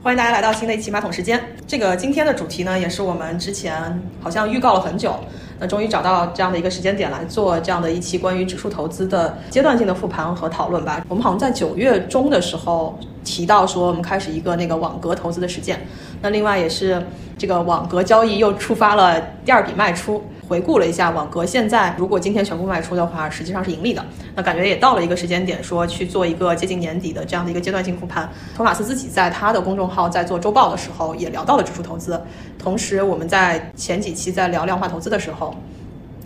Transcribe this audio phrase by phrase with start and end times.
[0.00, 1.42] 欢迎大家来到新的一期马桶时间。
[1.66, 5.18] 这个今天的主题呢，也是我们之前好像预告了很久，
[5.58, 11.04] 那终于找到这样的一个时间点来做这样的一期关于指数投资的阶段性的复盘和讨论吧。
[11.08, 15.84] 我们好像在九月中的时候提到说，我们开始一个那个网格投资的实践。
[16.20, 17.02] 那另外也是
[17.36, 20.22] 这个网格交易又触发了第二笔卖出。
[20.48, 24.02] 回顾了一下网格，现在如果今天全部卖出的话，实际上是盈利的。
[24.34, 28.26] 那感觉也到了一个时间点，说去做一个接近年底的这样的一个阶段性复盘。
[28.56, 32.18] 托马斯自己在他的公众号在做周报的时候，也聊到了指数投资。
[32.58, 35.54] 同时，我们在前几期在聊量化投资的时候。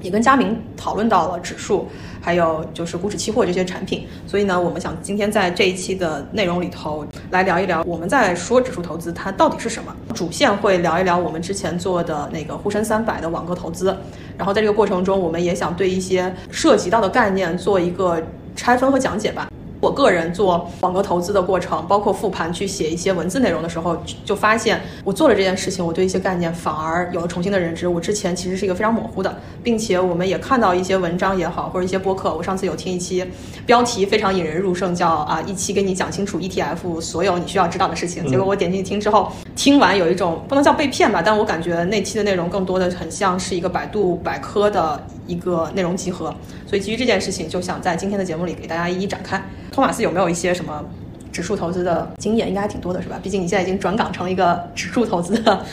[0.03, 1.89] 也跟佳明讨论到了指数，
[2.21, 9.95] 还有就是股指期货这些产品，所以呢，我们想今天在这一期的内容里头来聊一聊，我们在说指数投资它到底是什么。
[10.15, 13.97] 主线会聊一聊我们之前做的那个沪深三百的网格投资，
[14.37, 18.23] 然后在这个过程中，我们也想对一些涉及到的概念做一个
[18.55, 19.49] 拆分和讲解吧。
[19.83, 27.89] 我个人做网格投资的过程，包括复盘去写一些文字内容的时候，就发现我做了这件事情，我对一些概念反而有了重新的认知。
[27.89, 32.33] 我之前其实是一个非常模糊的，并且我们也看到一些文章也好，或者一些播客。
[32.33, 33.29] 我上次有听一期，
[33.67, 38.25] 标题非常引人入胜，叫啊一期给你讲清楚 ETF 所有你需要知道的事情。
[38.29, 46.35] 结果我点进去听之后，听完有一种不能叫被骗吧，但我感觉那期的内容更多的很像是一个百度百科的一个内容集合。
[46.67, 49.43] 所以基于这件事情，就想在今天的节目里给大家一一展开。
[49.71, 50.85] 托马斯有没有一些什么
[51.31, 52.49] 指数投资的经验？
[52.49, 53.19] 应该还挺多的，是吧？
[53.23, 55.65] 毕竟你现在已经转岗成一个指数投资的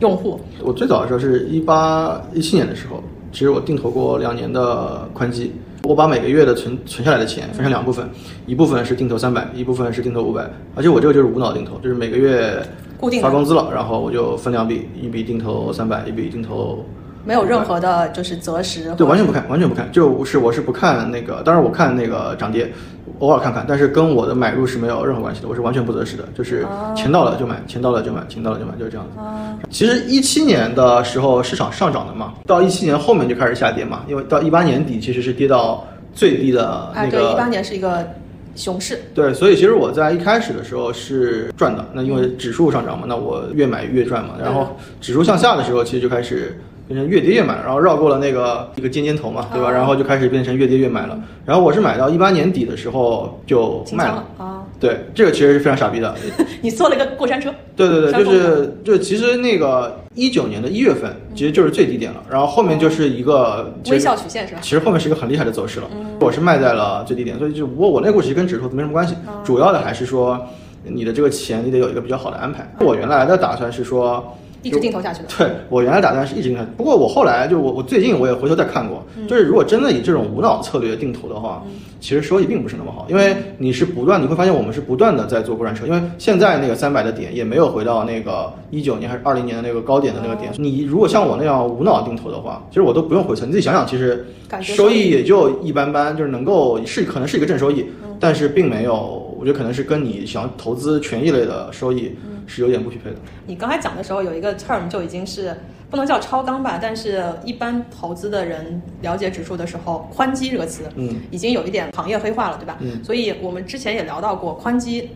[0.00, 0.40] 用户。
[0.62, 5.52] 我最早的时候是一八一七年的时候，其实我定投过两年的宽基。
[5.84, 8.08] 我把每个月的存存下来的钱分成两部分，
[8.44, 10.44] 一部分是定投三百，一部分是定投五百。
[10.74, 12.60] 而且我这个就是无脑定投，就是每个月
[12.98, 16.84] 固定发工资了，然后我就分两笔，一笔定投三百，一笔定投。
[17.26, 18.94] 没有任何的，就是择时。
[18.96, 22.72] 对，完全不看，完全不看，就是我是不看那个，当然我看那个涨跌，
[23.18, 29.66] 偶尔看看，但是跟我的买入是没有任何关系的，我是完全不择时的，就是钱到了就买，钱到了就买，钱到了就买，就是这样子。
[29.68, 35.84] 其实一七年的时候市场上涨的嘛，到一七年后面就开始下跌嘛，因为到一八年底其实是跌到
[36.14, 37.10] 最低的那个。
[37.10, 38.06] 对，一八年是一个
[38.54, 39.00] 熊市。
[39.12, 46.56] 对，所以其实我在一开始的时候是赚的，那因为指数上涨嘛，那我越买越赚嘛，然后指数向下的时候，其实就开始。
[46.86, 49.70] 变成越跌越买，然后绕过了那个一个尖尖头嘛，对吧？
[49.70, 51.18] 然后就开始变成越跌越买了。
[51.44, 54.62] 然后我是买到一八年底的时候就卖了啊。
[54.78, 56.14] 对，这个其实是非常傻逼的。
[56.62, 57.52] 你坐了一个过山车。
[57.74, 64.60] 对对对，就是就其实那个一九年的一月份其实就是最低点了，然后后面就是一个微笑曲线是吧？
[64.62, 65.86] 其实后面是一个很厉害的走势了。
[66.20, 70.38] 我是卖在了最低点，所以就不过我那个其实跟指数没什么关系，主要的还是说
[70.84, 72.70] 你的这个钱你得有一个比较好的安排。
[72.80, 74.36] 我原来的打算是说。
[74.66, 75.28] 一直定投下去的。
[75.38, 81.62] 对我原来打算是一直定投，不过我后来就我我最近我也回头再看过，就是如果真的以这种无脑策略定投的话，
[82.00, 90.52] 其实收益并不是那么好，因为你是不断你会发现我们是不断的在做过山车，因为现在那个三百的点也没有回到那个一九年还是二零年的那个高点的那个点。
[90.56, 94.26] 你如果像我那样无脑定投的话，其实我都不用回测，你自己想想，其实
[94.60, 97.86] 收益也就一般般，就是能够是可能是一个正收益，
[98.20, 102.16] 但是并没有，我觉得可能是跟你想投资权益类的收益。
[102.48, 103.16] 是有点不匹配的。
[103.44, 105.52] 你刚才讲的时候有一个 term 就已经是
[105.90, 112.78] 不能叫超纲吧，但是一般投资的人了解指数的时候，宽基这个词，嗯，已经有一点行业黑化了，对吧？
[112.80, 115.10] 嗯，所以我们之前也聊到过宽基。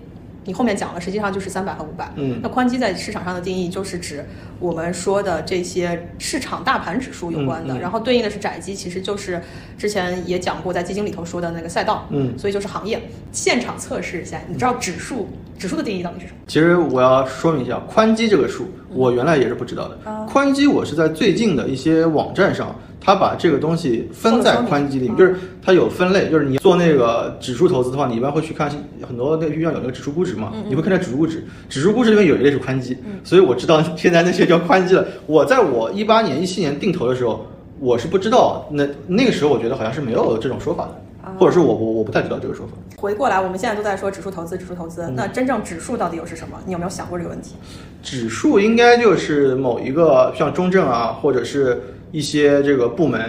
[0.44, 2.10] 你后面讲了，实际上就是三百和五百。
[2.16, 4.24] 嗯，那宽基在市场上的定义就是指
[4.58, 9.40] 我们说的这些市场大盘指数有关的，然后对应的是窄基，其实就是
[9.76, 12.06] 之前也讲过在基金里头说的那个赛道。
[12.10, 13.00] 嗯，所以就是行业。
[13.32, 15.28] 现场测试一下，你知道指数
[15.58, 16.38] 指数的定义到底是什么？
[16.46, 19.98] 其实我要说明一下，宽基这个数，我原来也是不知道的。
[20.26, 22.74] 宽基我是在最近的一些网站上。
[23.00, 25.34] 他把这个东西分在宽基里面，就是
[25.64, 28.70] 它有分类，就是你做那个指数投资的话，你一般会去看
[29.08, 35.06] 很多那个币上有那个指数估值嘛，你会看那指数估值，指数估值里面有一类是宽基，所以我知道现在那些叫宽基了。
[35.26, 37.46] 我在我一八年、一七年定投的时候，
[37.78, 42.72] 我是不知道，那那个时候我觉得好像是没有这种说法的，或者是我我我不太知道这个说法。
[42.98, 46.58] 回过来，我们现在都在说指数投资，指数投资，那真正指数到底又是什么？
[46.66, 47.54] 你有没有想过这个问题？
[48.02, 51.82] 指数应该就是某一个像中证啊，或者是。
[52.12, 53.20] 一些这个部门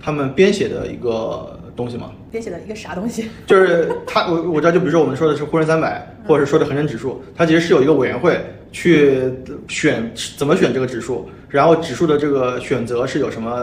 [0.00, 3.28] 他们编写的一个东西吗，编写的一个啥东西？
[3.46, 8.40] 就是他我我知道，就比如说我们说的是沪深三百，或者是说的恒生指数，它其实是有一个委员会
[8.72, 9.22] 去
[9.68, 13.60] 选怎么选这个指数，然后指数的这个选择是有什么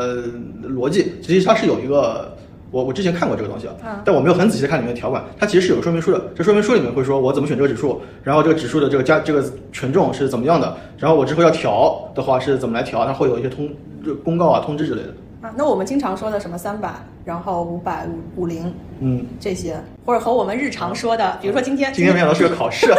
[0.63, 1.13] 逻辑？
[1.21, 2.36] 其实它是有一个。
[2.69, 6.21] 我我之前看过这个东西啊，但我没有很仔细的看里面的条款，它其实是有说明书的。
[6.35, 13.69] 这说明书里面会说我怎么选这个指数，然后这个指数的这个加这个权重是怎么样的，然后我之后要调的话是怎么来调，它会有一些通
[14.05, 15.13] 就公告啊、通知之类的。
[15.41, 16.91] 啊，那我们经常说的什么三百，
[17.23, 22.91] 然后五百、五五零，嗯，这些，或者和我们日常说的，比如说今天今天没想到是个考试。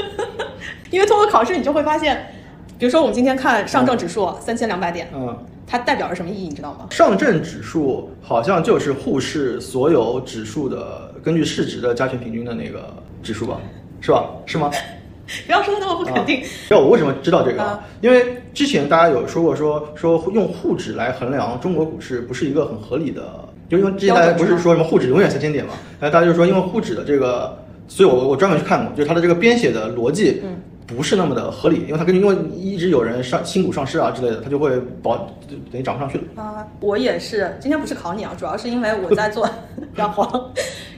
[0.90, 2.32] 因为通过考试，你就会发现，
[2.76, 5.38] 比如说我们今天看上证指数三千两百点，嗯，
[5.70, 6.86] 它代表着什么意义，你知道吗？
[6.90, 13.60] 上证指数好像就是沪市所有指数的根据市值的加权平均的那个指数吧？
[14.00, 14.24] 是吧？
[14.46, 14.68] 是吗？
[15.46, 16.42] 不要说的那么不肯定。
[16.70, 17.62] 要我为什么知道这个？
[17.62, 27.56] 啊因为之前大家有说过说说用沪指来衡量中国股市不是一个很合理的，就因为之前大家不是说什么沪指永远三千点嘛，然后大家就说因为沪指的这个，
[27.86, 30.56] 所以我我专门去看过，就是它的这个编写的逻辑，嗯
[30.96, 36.24] 不是那么的合理，因为它根据因为一直有人上新股上市啊之类的，它就会保就等于涨不上去了。
[36.42, 39.48] 啊，我也是，今天不是考你啊，主要是因为我在做，
[39.94, 40.50] 不要慌，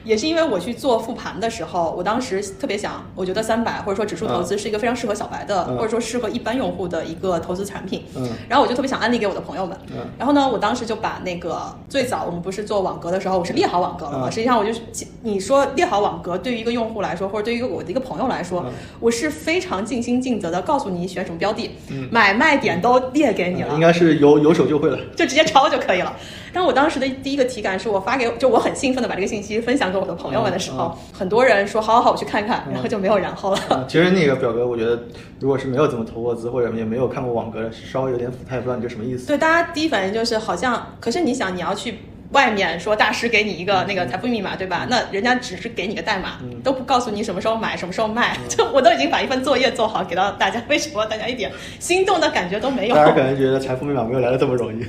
[0.03, 8.03] 也是因为我去做复盘的时候，我当时特别想，我觉得三百或者说指数投资是一个非常适合小白的，嗯或者说适合一般用户的一个投资产品。
[8.15, 9.77] 嗯然后我就特别想安利给我的朋友们。
[9.91, 14.27] 嗯然后呢，我当时就把那个最早我们不是做网格的时候，我是列好网格了嘛。
[14.27, 14.81] 嗯实际上我就是
[15.21, 21.69] 你说列好网格，对于一个用户来说，或者对于一个我的一个朋友来说，嗯我是非常尽心尽责的告诉你选什么标的，
[22.11, 23.73] 买卖点都列给你了。
[23.73, 24.97] 应该是有有手就会了。
[25.15, 26.15] 就直接抄就可以了。
[26.55, 33.59] 但我当时的第一个体感是我发给，就我很兴奋的把这个信息分享给我的朋友们的时候，很多人说好好好，我去看看，然后就没有然后了。
[33.69, 35.03] 啊，其实那个表格，我觉得
[35.39, 39.25] 如果是没有怎么投过资，或者也没有看过网格的，稍微有点腐，他也不知道你这什么意思。
[39.25, 41.95] 对，大家第一反应就是好像，可是你想，你要去
[42.33, 44.85] 外面说大师给你一个那个财富密码，对吧？
[44.89, 48.35] 那人家只是给你个代码，都不告诉你什么时候买，什么时候卖。
[48.49, 52.95] 就我都已经把一份作业做好给到大家，为什么大家一点心动的感觉都没有？
[52.95, 54.83] 大家可能觉得财富密码没有来的这么容易。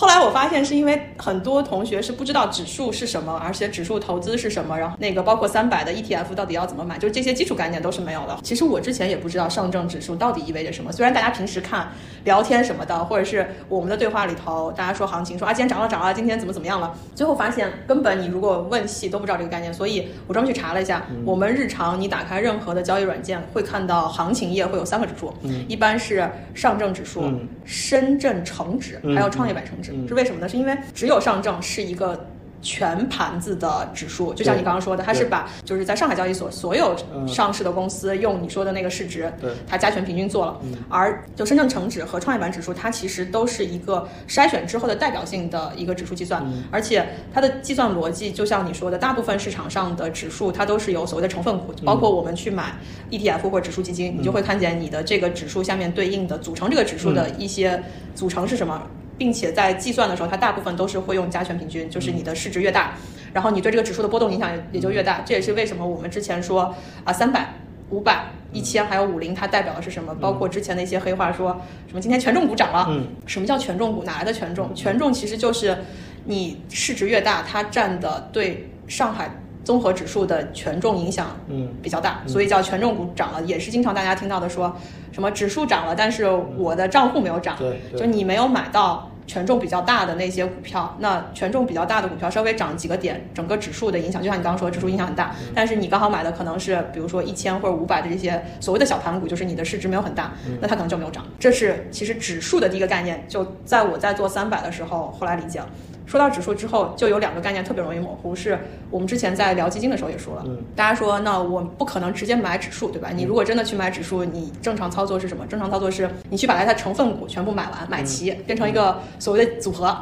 [0.00, 8.38] 后来我发现是因为很多同学是不知道指数是什么，而且指数投资是什么，然后那个包括三百的 ETF 到底要怎么买，就是这些基础概念都是没有的。
[8.44, 11.88] 其实我之前也不知道上证指数到底意味着什么，虽然大家平时看
[12.22, 25.34] 聊天什么的，或者是我们的对话里头，大家说行情说啊今天涨了涨了，今天怎么怎么样了，最后发现根本你如果问细都不知道这个概念，所以我专门去查了一下，我们日常你打开任何的交易软件会看到行情页会有三个指数，
[25.66, 29.87] 一般是上证指数、嗯深圳成指，还有创业板成指。
[29.92, 30.48] 嗯是为什么呢？
[30.48, 32.26] 是因为只有上证是一个。
[32.60, 40.58] 全盘子的指数，就像你刚刚说的，它是把就是在上海交易所所有嗯上市的公司用你说的那个市值，对它加权平均做了。
[40.64, 52.72] 嗯而就深圳成指和创业板指数，它其实都是一个筛选之后的代表性的一个指数计算，嗯而且它的计算逻辑，就像你说的，大部分市场上的指数它都是有所谓的成分股，包括我们去买
[53.12, 57.80] ETF 或者指数基金，你就会看见你的这个指数下面对应的组成这个指数的一些
[58.16, 58.82] 组成是什么。
[59.18, 62.94] 并且在计算的时候，它大部分都是会用加权平均，就是你的市值越大，
[63.34, 65.20] 然后你对这个指数的波动影响也也就越大。
[65.26, 66.74] 这也是为什么我们之前说
[67.04, 67.52] 啊，三百、
[67.90, 70.14] 五百、一千还有五零，它代表的是什么？
[70.14, 71.50] 包括之前的一些黑话说
[71.88, 74.04] 什么今天权重股涨了，嗯什么叫权重股？
[74.04, 74.74] 哪来的权重？
[74.74, 75.76] 权重其实就是
[76.24, 79.30] 你市值越大，它占的对上海
[79.68, 84.74] 综合指数的权重影响嗯比较大，所以叫权重股涨了，也是经常大家听到的说
[85.12, 86.24] 什么指数涨了，但是
[86.56, 89.10] 我的账户没有涨，对对就你没有买到。
[89.28, 95.34] 权重比较大的那些股票，那权重比较大的股票稍微涨几个点，整个指数的影响，就像你刚刚说，指数影响很大。
[95.54, 100.32] 但是你刚好买的可能是，比如说一千或者五百的这些所谓的小盘股，就是你的市值没有很大，
[100.62, 101.22] 那它可能就没有涨。
[101.38, 105.68] 这是其实指数的第一个概念，就在我在做三百的时候，后来理解了。
[106.08, 108.58] 说到指数之后，就有两个概念特别容易模糊，是
[108.90, 113.10] 我们之前在聊基金的时候也说了，嗯大家说那我不可能直接买指数，对吧？
[113.14, 115.46] 你如果真的去买指数，你正常操作是什么？
[115.46, 119.94] 正常操作是你去把它的成分股全部买完，买齐，变成一个所谓的组合。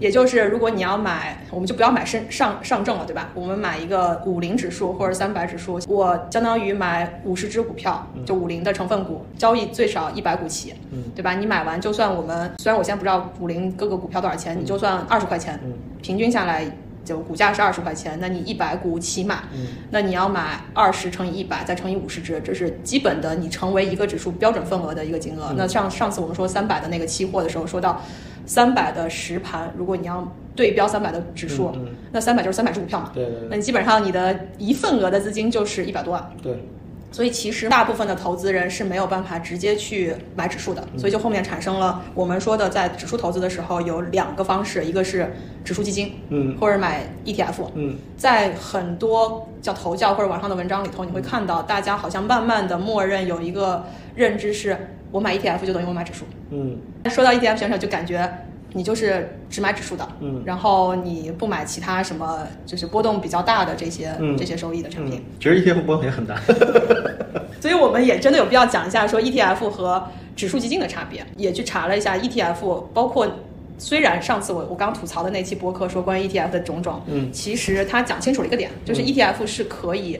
[0.00, 3.30] 也就是，如果你要买，我们就不要买上上上证了，对吧？
[3.34, 10.74] 我们买一个五零指数或者三百指数，我相当于买五十只股票，就五零的成分股，交易最少一百股起，
[11.14, 11.34] 对吧？
[11.34, 15.58] 你买完，就算我们虽然我现在不知道五零各个股票多少钱，你就算二十块钱，
[16.00, 16.64] 平均下来
[17.04, 19.42] 就股价是二十块钱，那你一百股起买，
[19.90, 25.52] 那你要买二十乘以一百再乘以五十只，这是基本的你成为一个指数标准份额的一个金额。
[25.56, 28.00] 那像上次我们说三百的那个期货的时候，说到
[28.46, 31.88] 三百的实盘，如果你要对标三百的指数，嗯嗯。
[32.12, 33.48] 那三百就是三百只股票嘛，对对对。
[33.50, 36.30] 那你基本上你的一份额的资金就是一百多万。
[36.42, 36.62] 对，
[37.10, 45.32] 所以其实大部分的投资人是没有办法直接去买指数的，所以就后面产生了我们说的在指数投资的时候有两个方式，一个是
[45.64, 46.56] 指数基金，嗯。
[46.60, 47.96] 或者买 ETF，嗯。
[48.16, 53.84] 在很多叫投教或者网上的文章里头，你会看到大家好像慢慢的默认有一个
[54.14, 54.76] 认知是，
[55.12, 56.24] 我买 ETF 就等于我买指数。
[56.50, 56.76] 嗯
[57.10, 58.28] 说到 ETF 选手，就感觉
[58.72, 65.20] 你就是只买指数的，嗯然后你不买其他什么就是波动比较大的这些、嗯这些收益的产品。
[65.20, 66.36] 嗯，其实 ETF 波动也很大。
[67.60, 70.02] 所以我们也真的有必要讲一下说 ETF 和
[70.34, 73.30] 指数基金的差别，也去查了一下 ETF，包括
[73.78, 80.18] 虽然上次我我刚吐槽的那期播客说关于 ETF 的种种，嗯其实他讲清楚了一个点，就是 ETF 是可以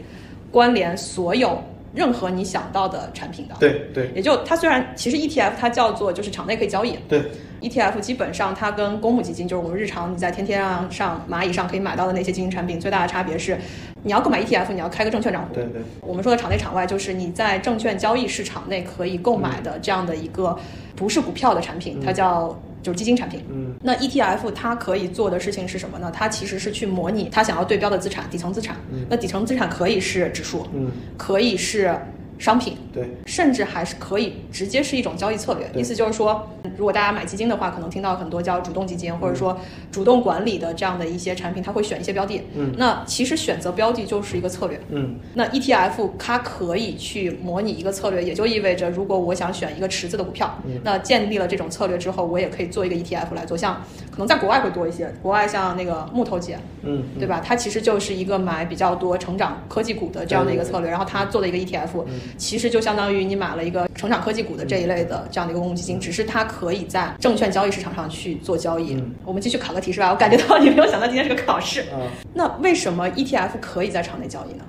[0.50, 1.60] 关联所有
[1.94, 3.54] 任何你想到的产品的。
[3.60, 7.22] 对对也就它虽然其实 ETF 它叫做就是场内可以交易对
[7.60, 13.58] ，，ETF 基本上它跟公募基金就是我们日常你在天天上上蚂蚁上可以买到的那些基金产品最大的差别是，
[14.02, 15.54] 你要购买 ETF 你要开个证券账户。
[15.54, 20.58] 对对我们说的场内场外就是你在证券交易市场内可以购买的这样的一个
[20.96, 23.44] 不是股票的产品，它叫就是基金产品。
[23.50, 26.10] 嗯那 ETF 它可以做的事情是什么呢？
[26.12, 28.76] 它其实是去模拟它想要对标的资产，底层资产。
[29.08, 31.94] 那底层资产可以是指数，嗯可以是
[32.42, 35.70] 商品，对甚至还是可以直接是一种交易策略。
[35.80, 36.44] 意思就是说，
[36.76, 39.56] 如果大家买基金的话，可能听到很多叫主动基金，或者说
[39.92, 42.42] 主动管理的这样的一些产品，它会选一些标的。
[42.56, 44.80] 嗯那其实选择标的就是一个策略。
[44.88, 53.56] 嗯那 ETF 它可以去模拟一个策略，也就意味着，如果我想选一个池子的股票，嗯那建立了这种策略之后，我也可以做一个 ETF 来做。
[53.56, 53.80] 像
[54.10, 57.40] 可能在国外会多一些，国外像那个木头姐，嗯对吧？
[57.44, 62.04] 它其实就是一个买比较多成长科技股的这样的一个策略，然后它做的一个 ETF，
[62.36, 68.94] 其实就相当于你买了一个成长科技股的这一类的这样的一个公募基金，只是它可以在证券交易市场上去做交易。
[68.94, 70.10] 嗯我们继续考个题是吧？
[70.10, 71.80] 我感觉到你没有想到今天是个考试。
[71.82, 71.96] 啊，
[72.34, 74.64] 那为什么 ETF 可以在场内交易呢？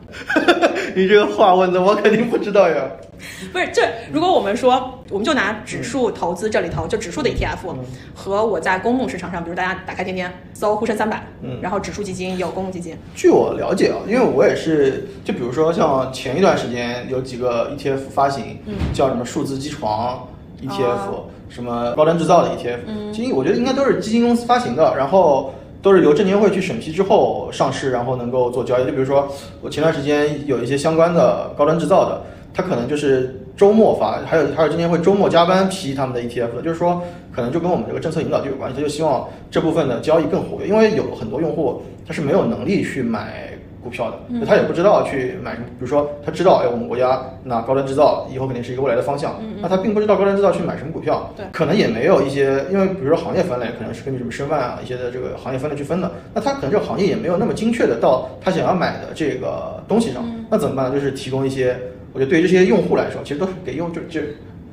[0.95, 2.75] 你这个话问的我肯定不知道呀。
[3.53, 7.79] 不是，这如果我们说，我们就拿指数投资这里头，就指数的 ETF 嗯
[8.13, 18.75] 和我在公募市场上，比如大家打开天天搜沪深三百，嗯然后指数基金有公募基金，据我了解啊，因为我也是，就比如说像前一段时间有几个 ETF 发行，嗯。
[18.93, 20.27] 叫什么数字机床
[20.61, 21.25] ETF，、哦。
[21.49, 23.13] 什么高端制造的 ETF，嗯。
[23.13, 28.85] 基金我觉得应该都是基金公司发行的，然后都是由证监会去审批之后上市，然后能够做交易。
[28.85, 29.27] 就比如说
[29.61, 32.21] 我前段时间有一些相关的高端制造的，
[32.53, 43.49] 它可能就是周末发，还有还有证监会周末加班批他们的 ETF 的，就是说可能就跟我们这个政策引导就有关系，他就希望这部分的交易更活跃，因为有很多用户他是没有能力去买
[43.83, 60.89] 股票的，嗯他也不知道去买什么，比如说他知道，哎，我们国家那高端制造以后肯定是一个未来的方向，那他并不知道高端制造去买什么股票，可能也没有一些，因为比如说行业分类可能是根据什么申万啊一些的这个行业分类去分的，那他可能这个行业也没有那么精确的到他想要买的这个东西上，那怎么办？
[60.89, 60.93] 呢？
[60.93, 61.77] 就是提供一些，
[62.13, 64.21] 我觉得对于这些用户来说，其实都是给用就就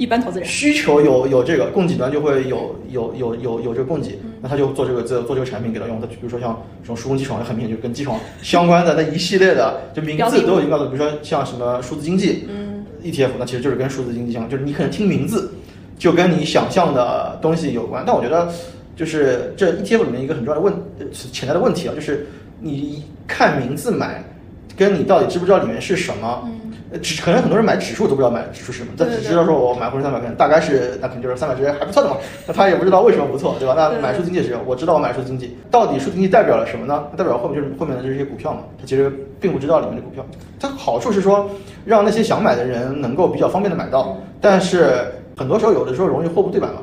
[0.00, 0.48] 一般投资人。
[0.48, 6.00] 需求有有这个供给端就会有有有有有这个供给，那他就做这个做做这个产品给他用。
[6.00, 15.52] 他比如说像什么数控机床，很明显就跟机床相关的那一系列的，就名字都有已经告诉，比如说像什么数字经济，嗯 ETF，那其实就是跟数字经济相关，就是你可能听名字
[15.98, 18.02] 就跟你想象的东西有关。
[18.06, 18.50] 但我觉得，
[18.96, 22.26] 就是这 ETF 里面一个很重要的问呃潜在的问题啊，就是
[22.58, 24.24] 你看名字买，
[24.74, 26.42] 跟你到底知不知道里面是什么。
[26.44, 26.59] 呃
[26.98, 32.16] 只可能很多人买指数都不知道买指数是什么，但对对只知道说我买沪深三百，可能大概是那肯定就是三百只还不错的嘛，
[32.46, 33.74] 那他也不知道为什么不错，对吧？
[33.76, 37.04] 那买数字经济是，我知道我买数字经济，到底数字经济代表了什么呢？
[37.16, 40.24] 代表后面就是后面的这些股票嘛，他其实并不知道里面的股票。
[40.58, 41.48] 它好处是说，
[41.84, 46.80] 让那些想买的人能够比较方便的买到，但是很多时候有的时候容易货不对版嘛。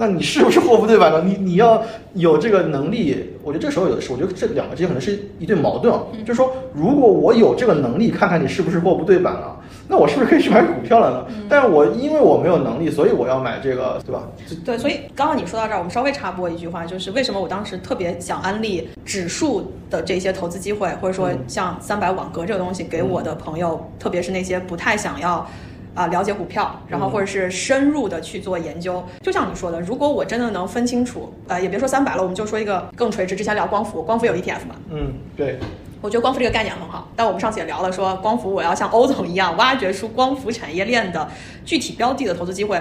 [0.00, 1.22] 那你是不是货不对版呢？
[1.22, 1.82] 你你要
[2.14, 6.00] 有这个能力，我觉得这时候有的是，我觉得这两个之间可能是一对矛盾啊。
[6.24, 11.26] 就是说，如果我有这个能力，看看你是不是货不对版了，那我是不是可以去买股票了呢？
[11.50, 14.22] 但是我因为我没有能力，所以我要买这个，对吧？
[14.64, 25.46] 对，所以刚刚你说到这儿，我们稍微插播一句话，就是为什么我当时特别想安利指数的这些投资机会，或者说像三百网格这个东西，给我的朋友，特别是那些不太想要。
[25.94, 33.34] 啊，了解股票，然后或者是深入的去做研究，就像你说的，如果我真的能分清楚，呃，也别说三百了，我们就说一个更垂直。
[33.34, 35.58] 之前聊光伏，光伏有 ETF 嘛，嗯，对，
[36.00, 41.28] 我觉得光伏这个概念很好，但我们上次也聊了说，光伏我要像欧总一样挖掘出光伏产业链的
[41.64, 42.80] 具体标的的投资机会。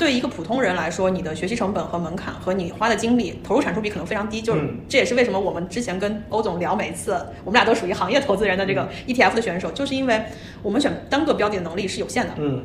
[0.00, 4.78] 对一个普通人来说，你的学习成本和门槛和你花的精力、投入产出比可能非常低，就是、嗯。
[4.88, 7.12] 这也是为什么我们之前跟欧总聊，每一次
[7.44, 10.22] 我们俩都属于行业投资人的这个 ETF 的选手，就是因为
[10.62, 12.32] 我们选单个标的的能力是有限的。
[12.38, 12.64] 嗯。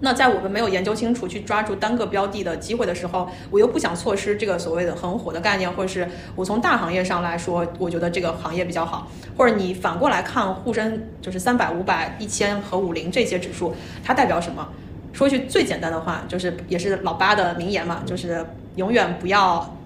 [0.00, 13.72] 那在我们没有研究清楚去抓住单个标的的机会的时候，我又不想错失这个所谓的很火的概念，或者是我从大行业上来说，我觉得这个行业比较好，或者你反过来看沪深就是三百、五百、一千和五零这些指数，
[14.02, 14.68] 它代表什么？
[15.12, 18.44] 说一句最简单的话，就是也是老八的名言嘛，就是
[18.76, 19.76] 永远不要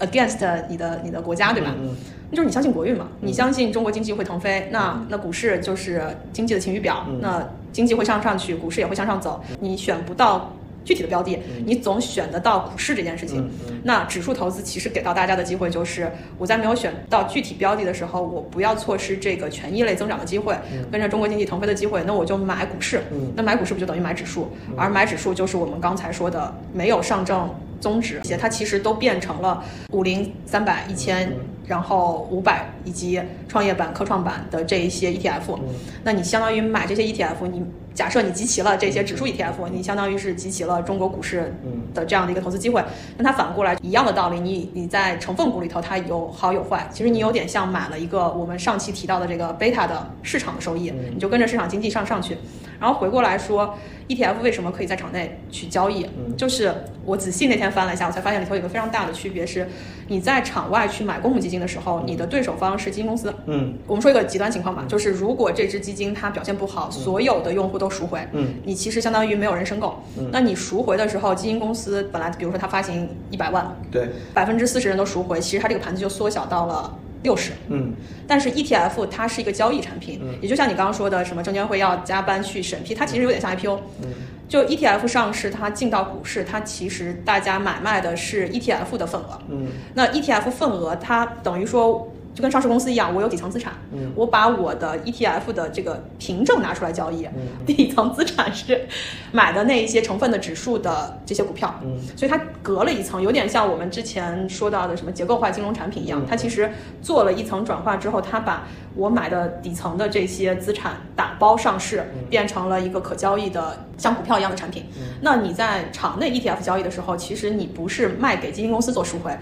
[0.00, 1.74] against 你的你的国家，对吧？
[1.78, 1.96] 嗯
[2.30, 9.42] 那就是你相信国运嘛，你相信中国经济会腾飞，那那股市就是经济的晴雨表，嗯那经济会上上去，股市也会向上走。
[9.60, 10.52] 你选不到
[10.84, 13.48] 具体的标的，你总选得到股市这件事情。
[13.84, 20.56] 那指数投资其实给到大家的机会就是，我在没有选到具体标的的时候，我不要错失这个权益类增长的机会，
[20.90, 23.02] 跟着中国经济腾飞的机会，那我就买股市。
[23.12, 24.50] 嗯那买股市不就等于买指数？
[24.76, 31.32] 而买指数就是我们刚才说的没有上证综指，且它其实都变成了五零、三百、一千，
[31.68, 35.58] 然后五百以及创业板、科创板的这一些 ETF。
[36.02, 37.62] 那你相当于买这些 ETF，你
[37.94, 41.54] 假设你集齐了这些指数 ETF，你相当于是集齐了中国股市
[41.92, 42.82] 的这样的一个投资机会。
[43.16, 46.88] 那它反过来一样的道理，你你在成分股里头，它有好有坏。
[46.92, 52.38] 其实你有点像买了一个我们上期提到的这个贝塔的市场的收益，你就跟着市场经济上上去。
[52.80, 56.06] 然后回过来说，ETF 为什么可以在场内去交易？
[56.36, 56.72] 就是
[57.04, 59.68] 我仔细那天翻了一下，我才发现里头有个非常大的区别是，
[60.06, 63.34] 你在场外去买公募基金的时候，你的对手方是基金公司。
[63.46, 70.02] 嗯，我们说一个极端情况吧，就是如果这只基金它表现不好，所有的用户都赎回，嗯，你其实相当于没有人申购。
[70.18, 76.98] 嗯，那你赎回的时候，基金公司本来比如说它发行一百万，对，百分之四十人都赎回，其实它这个盘子就缩小到了。
[77.24, 77.92] 六十，嗯，
[78.28, 84.08] 但是 ETF 它是一个交易产品，嗯，也就像你刚刚说的，什么证监会要加班去审批，它其实有点像 IPO，嗯，
[84.48, 92.12] 就 ETF 上市，它进到股市，它其实大家买卖的是 ETF 的份额，嗯，那 ETF 份额它等于说。
[92.38, 98.86] 就跟上市公司一样，我有底层资产，嗯，我把我的 ETF 的这个凭证拿出来交易，嗯， 底层资产是
[99.32, 106.26] 买的那一些成分的指数的这些股票，嗯，所以它隔了一层，有点像我们之前说到的什么结构化金融产品一样，嗯。
[106.30, 106.70] 它其实
[107.02, 114.84] 做了一层转化之后，它把我买的底层的这些资产打包上市，变成了一个可交易的像股票一样的产品。
[115.22, 119.36] 那你在场内 ETF 交易的时候，其实你不是卖给基金公司做赎回。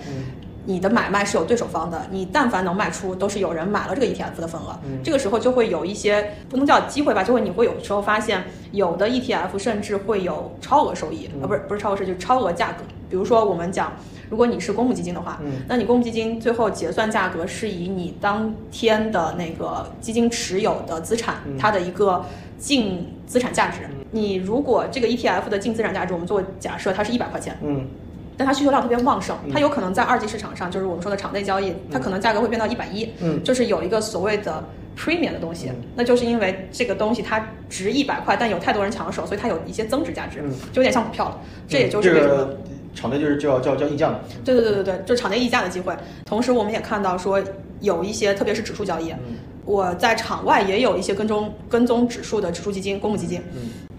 [0.67, 4.79] 你的买卖是有对手方的，你但凡能卖出，都是有人买了这个 ETF 的份额。
[4.85, 12.79] 嗯，这个时候就会有一些不能叫机会吧，就会你会有时候发现，有的 ETF 甚至会有超额收益，呃，不是不是超额收益，就是超额价格。
[13.09, 13.93] 比如说我们讲，
[14.29, 22.25] 如果你是公募基金的话，嗯，那你公募基金最后结算价格是以你当天的那个基金持有的资产，它的一个
[22.59, 23.89] 净资产价值。
[24.11, 27.87] 你如果这个 ETF 的净资产价值，我们做假设它是一百块钱，嗯。
[28.37, 34.63] 但它需求量特别旺盛，它有可能在二级市场上，就是我们说的场内交易，它可能价格会变到一百一，嗯，就是有一个所谓的
[34.97, 41.39] premium 的东西，那就是因为这个东西它值一百块，但有太多人抢手，所以它有一些增值价值，就有点像股票了。
[41.67, 42.49] 这也就是为什么
[42.95, 44.19] 场内就是叫叫叫溢价嘛。
[44.45, 45.95] 对对对对对，就是场内溢价的机会。
[46.25, 47.43] 同时，我们也看到说
[47.81, 49.15] 有一些，特别是指数交易，
[49.65, 53.43] 我在场外也有一些跟踪跟踪指数的指数基金、公募基金。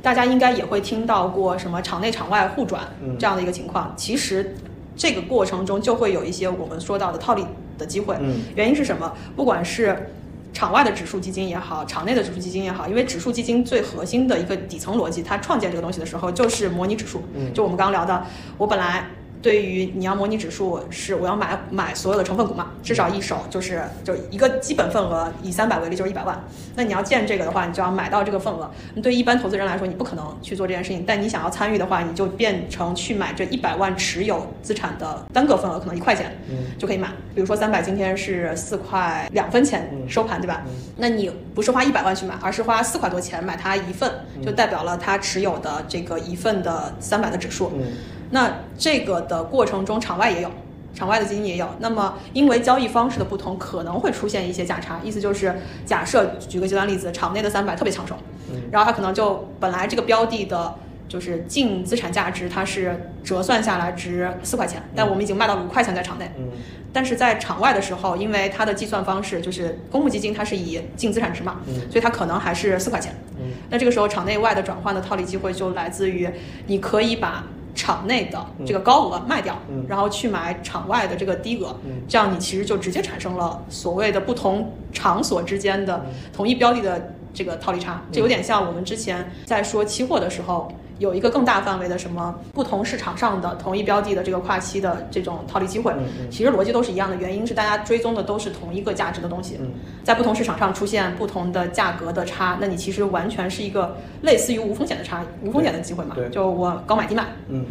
[0.02, 2.84] 大家应该也会听到过什么场内场外互转
[3.20, 3.94] 这样的一个情况。
[3.98, 4.56] 其实
[4.96, 7.46] 这个过程中就会有一些我们说到的套利
[7.78, 8.18] 的机会。
[8.56, 9.12] 原因是什么？
[9.36, 10.10] 不管是
[10.54, 17.22] 场外的指数基金也好，场内的指数基金也好，因为指数基金最核心的一个底层逻辑，它创建这个东西的时候就是模拟指数。
[17.54, 18.26] 就我们刚刚聊的，
[18.58, 19.08] 我本来。
[19.42, 26.38] 对于你要模拟指数，是我要买买所有的成分股嘛，至少一手就是就一个基本份额，以三百为例就是一百万。
[26.76, 28.70] 那你要建这个的话，你就要买到这个份额。
[28.96, 36.36] 你对一般投资人来说，你不可能去做这件事情，但你想要参与的话，你就变成去买这一百万持有资产的单个份额，可能一块钱
[36.78, 37.08] 就可以买。
[37.34, 40.64] 比如说三百今天是四块两分钱收盘，对吧？
[40.98, 44.12] 那你不是花一百万去买，而是花四块多钱买它一份，
[44.44, 47.72] 就代表了它持有的这个一份的三百的指数。
[48.32, 50.52] 那这个的过程中，场外也有，
[50.94, 51.68] 场外的基金也有。
[51.80, 55.00] 那么，因为交易方式的不同，可能会出现一些价差。
[55.04, 58.16] 意思就是，假设举个极端例子，场内的三百特别抢手，
[58.72, 60.76] 然后它可能就本来这个标的的，
[61.08, 66.32] 就是净资产价值它是折算下来值四块钱，但我们已经卖到五块钱在场内。
[66.92, 71.62] 但是在场外的时候，因为它的计算方式就是公募基金，它是以净资产值嘛，
[71.92, 73.16] 所以它可能还是四块钱。
[73.70, 76.28] 那这个时候，场内外的转换的套利机会就来自于，
[76.66, 77.44] 你可以把。
[77.78, 79.56] 场内的这个高额卖掉，
[79.88, 81.74] 然后去买场外的这个低额，
[82.10, 90.70] 这样你其实就直接产生了所谓的不同场所之间的同一标的的这个套利差，这有点像我们之前在说期货的时候。
[91.00, 95.94] 有一个更大范围的什么不同市场上的同一标的的这个跨期的这种套利机会，
[96.30, 99.60] 其实逻辑都是一样的，原因是大家追踪的都是同一个价值的东西，
[100.04, 107.26] 在不同市场上出现不同的价格的差，那你其实完全是一个类似于无风险的差，无风险的机会嘛，就我高买低卖，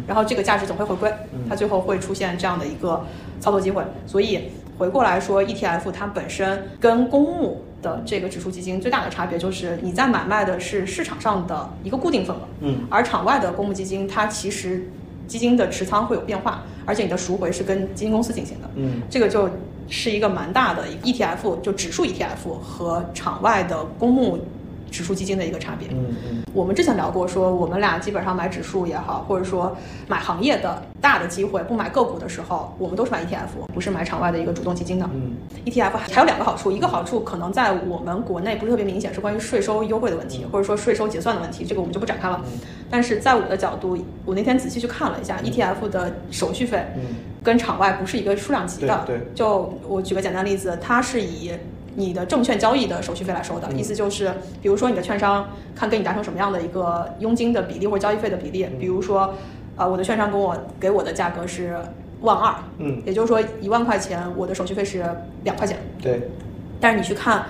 [0.07, 1.13] 然后这个价值总会回归，
[1.49, 3.05] 它最后会出现这样的一个
[3.39, 7.66] 操作机会，所以回过来说，ETF 它本身跟公募。
[7.81, 14.89] 的这个指数基金最大的差别就是你在买卖的是市场上的一个固定份额，嗯，而场外的公募基金它其实
[15.27, 19.49] 基金的持仓会有变化，而且你的赎回是跟基金公司进行的，嗯，这个就
[19.87, 24.39] 是一个蛮大的 ETF，就指数 ETF 和场外的公募。
[24.91, 25.87] 指数基金的一个差别。
[25.89, 29.75] 嗯嗯，我们之前聊过，说我们俩基本上买指数也好，或者说
[30.07, 35.09] 买行业的大的机会，不买个股的时候，我们都是买 ETF，不是买场外的一个主动基金的。
[35.13, 42.43] 嗯，ETF 还有两个好处，一个好处可能在我们国内不是特别明显，是关于税收优惠的问题，或者说税收结算的问题，这个我们就不展开了。
[42.89, 46.85] 但是在我的角度，我那天仔细去看了一下 ETF 的手续费，
[47.43, 49.03] 跟场外不是一个数量级的。
[49.05, 51.51] 对，就我举个简单例子，它是以
[51.97, 53.67] 你的证券交易的手续费来收的。
[53.71, 54.31] 意思就是，
[54.61, 59.33] 比如说你的券商看跟你达成什么样的一个佣金的比例或者交易费的比例，比如说，
[59.75, 61.75] 呃，我的券商跟我给我的价格是
[62.21, 65.03] 万二，嗯，也就是说一万块钱，我的手续费是
[65.43, 65.77] 两块钱。
[65.99, 66.29] 对，
[66.79, 67.45] 但是你去看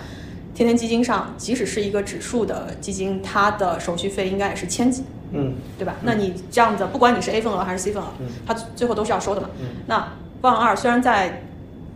[0.56, 5.96] 天天基金上，即使是一个指数的基金，它的手续费应该也是千几，嗯对吧？
[6.04, 8.08] 那你这样子，不管你是 A 份额还是 C 份额，
[8.46, 9.50] 它最后都是要收的嘛。
[9.88, 10.08] 那
[10.42, 11.44] 万二虽然在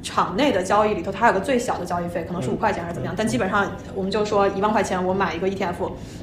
[0.03, 5.75] 场内的交易里头，它有个最小的交易费，可能是五块钱还是怎么样，但基本上我们就说一万块钱，我买一个 ETF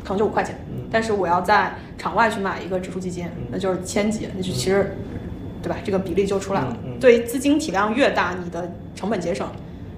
[0.05, 0.55] 可能就五块钱，
[0.91, 4.97] 但是我要在场外去买一个指数基金，那就是千几，那就其实。
[5.61, 5.77] 对吧？
[5.83, 6.77] 这个比例就出来了。
[7.01, 9.45] 对资金体量越大，你的成本节省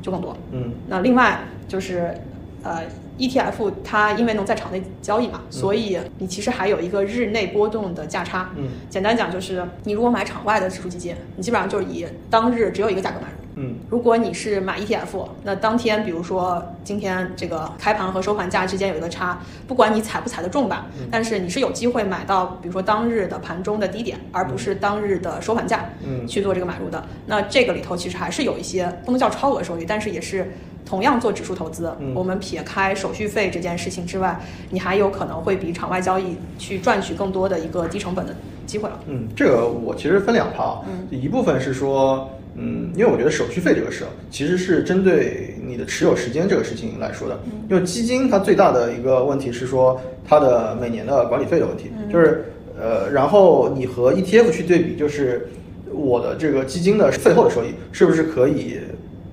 [0.01, 0.35] 就更多。
[0.53, 1.39] 嗯那另外
[1.69, 2.15] 就是，
[2.63, 2.81] 呃
[3.19, 8.49] ，ETF 它因为能在场内交易嘛，所以你其实还有一个日内波动的价差。
[8.57, 13.40] 嗯简单讲就是，你如果买场外的指数基金，你基本上就是以当日只有一个价格买入。
[13.57, 13.75] 嗯。
[13.89, 26.27] 如果你是买 ETF，那当天比如说今天这个开盘和收盘价之间有一个差，不管你踩不踩得中吧，但是你是有机会买到，比如说当日的盘中的低点，而不是当日的收盘价嗯。
[26.27, 27.05] 去做这个买入的。
[27.27, 30.53] 那这个里头其实还是有一些不能叫超额收益，但是也是
[30.87, 32.15] 同样做指数投资，嗯。
[32.15, 38.35] 我们撇开手续费这件事情之外，你还有可能会比场外交易去赚取更多的一个低成本的
[38.67, 38.99] 机会了。
[39.07, 42.31] 嗯，这个我其实分两趴嗯，一部分是说，
[42.63, 52.45] 嗯，因为我觉得手续费这个事儿其实是针对你的持有时间这个事情来说的，因为基金它最大的一个问题是说它的每年的管理费的问题，就是
[52.79, 55.49] 呃，然后你和 ETF 去对比，就是
[55.91, 58.79] 我的这个基金的税后的收益是不是可以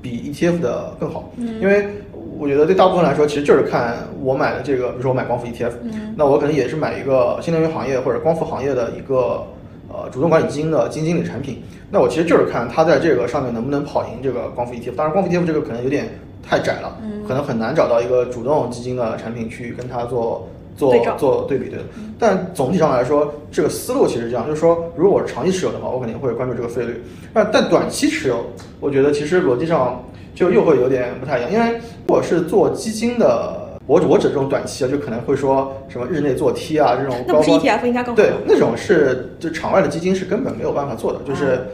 [0.01, 1.31] 比 ETF 的更好？
[1.61, 1.85] 因为
[2.39, 5.71] 我觉得对大部分来说，其实就是看我买的这个，比如说我买光伏 ETF，、
[6.15, 9.45] 那我可能也是买一个新能源行业或者光伏行业的一个
[9.89, 11.61] 呃主动管理基金的基金经理产品。
[11.89, 14.95] 那我其实就是看它在这个上面能不能跑赢这个光伏 ETF。
[14.95, 16.09] 当然，光伏 ETF 这个可能有点
[16.41, 16.97] 太窄了，
[17.27, 20.47] 可能很难找到一个主动基金的产品去跟它做。
[20.77, 21.85] 做对做对比对的，
[22.19, 27.01] 但总体上来说，这个思路其实这样，就是说，如果长期持有的话，我肯定会关注这个费率。
[27.33, 28.45] 那但短期持有，
[28.79, 29.99] 我觉得其实逻辑上
[30.35, 38.31] 就又会有点不太一样，因为如果是做基金的，我我指这种短期啊，就可能会说什么日内做 T 啊这种那不是 ETF 应该更好对？
[38.45, 41.55] 那种是就场外的基金是根本没有办法做的，就是。
[41.55, 41.67] 嗯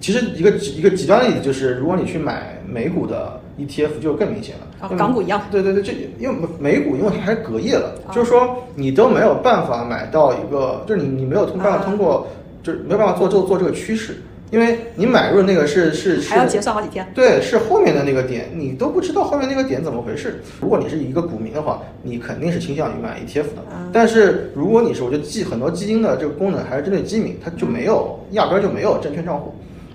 [0.00, 4.90] 其实一个一个极端的例子就是，如果你去买美股的 ETF，就更明显了。
[4.98, 12.26] 港股一样对对对，这因为美股因为它还是隔夜了，啊就是说你都没有办法买到一个，就是你你没有通办法啊通过，
[12.62, 14.16] 就是没有办法做做做这个趋势，
[14.54, 17.04] 因为你买入的那个是是是还要结算好几天。
[17.12, 20.40] 对，是后面的那个点，你都不知道后面那个点怎么回事。
[20.60, 23.64] 如果你是一个股民的话，你肯定是倾向于买 ETF 的。
[23.72, 29.52] 嗯但是如果你是，我觉得基很多基金的这个功能还是针对基民，它就没有，压根儿就没有证券账户，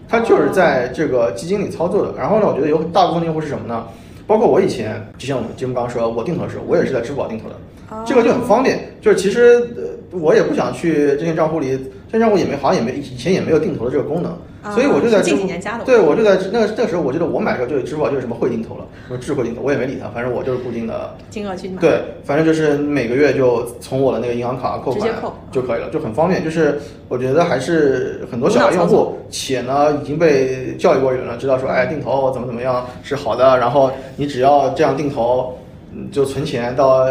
[0.10, 2.14] 它就是在这个基金里操作的。
[2.18, 3.88] 然后呢，我觉得有大部分的用户是什么呢？
[4.28, 7.56] 包括我以前，就像我们节目刚刚说，我定投的时候，我也是在支付宝定投的。
[7.56, 11.72] 哦这个就很方便，就是其实呃我也不想去证券账户里，
[12.12, 14.38] 证券账户也没好像也没以前也没有定投的这个功能，啊
[14.74, 21.16] 所以我就在是近几年加的对，我就在那个那个时候，我觉得我买的时候就有支付宝就是什么汇定投了，什么智慧定投，我也没理它，反正我就是固定的。
[21.30, 21.80] 金额去买。
[21.80, 25.10] 对，反正就是每个月就从我的那个银行卡扣款
[25.52, 26.44] 就可以了，就很方便。
[26.44, 35.58] 就是我觉得还是很多小的用户，且呢已经被教育过人了，知道说哎定投怎么怎么样是好的，然后你只要这样定投，
[35.94, 37.06] 嗯就存钱到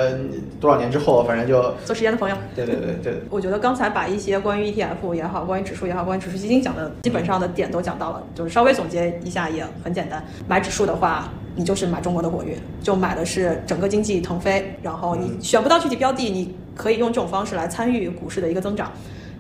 [0.61, 2.37] 多少年之后，反正就做时间的朋友。
[2.55, 10.25] 对对对对，我觉得刚才把一些关于 ETF 也好，关于指数也好，关于指数基金讲的基本上的点都讲到了，就是稍微总结一下也很简单。
[10.49, 18.91] 买指数的话，你就是买中国的国运，就买的是整个经济腾飞，然后你选不到具体标的，你可以用这种方式来参与股市的一个增长。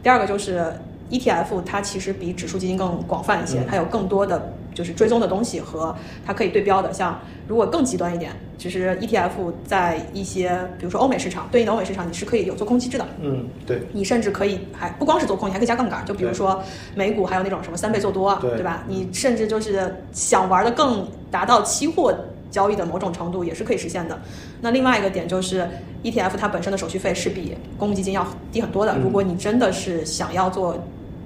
[0.02, 0.72] 第二个就是
[1.10, 6.92] ETF，它其实比指数基金更广泛一些，嗯它有更多的就是追踪的东西和它可以对标的。
[6.92, 9.30] 像如果更极端一点，其实 ETF
[9.64, 13.06] 在一些比如说欧美市场对应的欧美市场，你是可以有做空机制的。
[13.22, 16.62] 嗯对，你甚至可以还不光是做空，你还可以加杠杆，就比如说
[16.94, 18.82] 美股还有那种什么三倍做多，对吧？
[18.88, 22.12] 你甚至就是想玩的更达到期货
[22.50, 24.18] 交易的某种程度，也是可以实现的。
[24.60, 25.68] 那另外一个点就是
[26.02, 28.92] ETF 它本身的手续费是比公募基金要低很多的。
[28.96, 30.76] 嗯如果你真的是想要做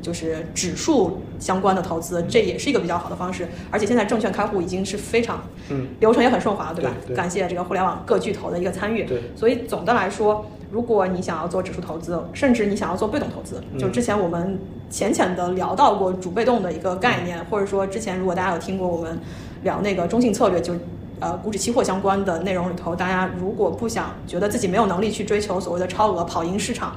[0.03, 3.49] 就是指数相关的投资，这也是一个比较好的方式。
[3.71, 6.91] 而且现在证券开户已经是非常嗯流程也很顺滑了，对吧？
[7.07, 9.05] 对对感谢这个互联网各巨头的一个参与。
[9.05, 14.59] 对所以总的来说，如果你想要做指数投资，甚至你想要做被动投资，嗯就之前我们
[14.91, 19.19] 浅浅的聊到过主被动的一个概念，或者说之前如果大家有听过我们
[19.63, 20.75] 聊那个中性策略，就
[21.21, 26.97] 呃股指期货相关的内容里头，大家如果不想觉得自己没有能力去追求所谓的超额跑赢市场。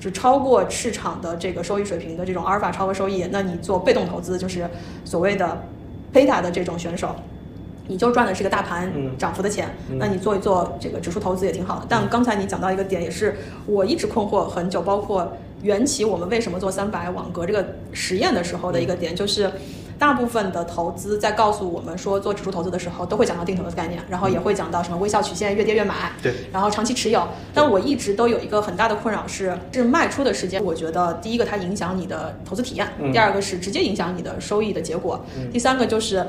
[0.00, 4.66] 只超过市场的这个收益水平的这种阿尔法超额收益，那你做被动投资就是
[5.04, 5.62] 所谓的
[6.10, 7.14] 贝塔的这种选手，
[7.86, 9.16] 你就赚的是个大盘嗯。
[9.18, 9.98] 涨幅的钱，嗯。
[9.98, 11.86] 那你做一做这个指数投资也挺好的。
[11.86, 13.36] 但刚才你讲到一个点，也是
[13.66, 15.30] 我一直困惑很久，包括
[15.62, 19.52] 缘起我们为什么做三百网格这个实验的时候的一个点，就是
[20.00, 27.28] 大部分的投资在告诉我们说做指数投资的时候，都会讲到定投的概念，然后也会讲到什么微笑曲线，越跌越买，对，然后长期持有。
[27.52, 36.26] 但我一直都有一个很大的困扰是，是卖出的时间，我觉得第一个它影响你的投资体验，嗯第二个是直接影响你的收益的结果，嗯第三个就是。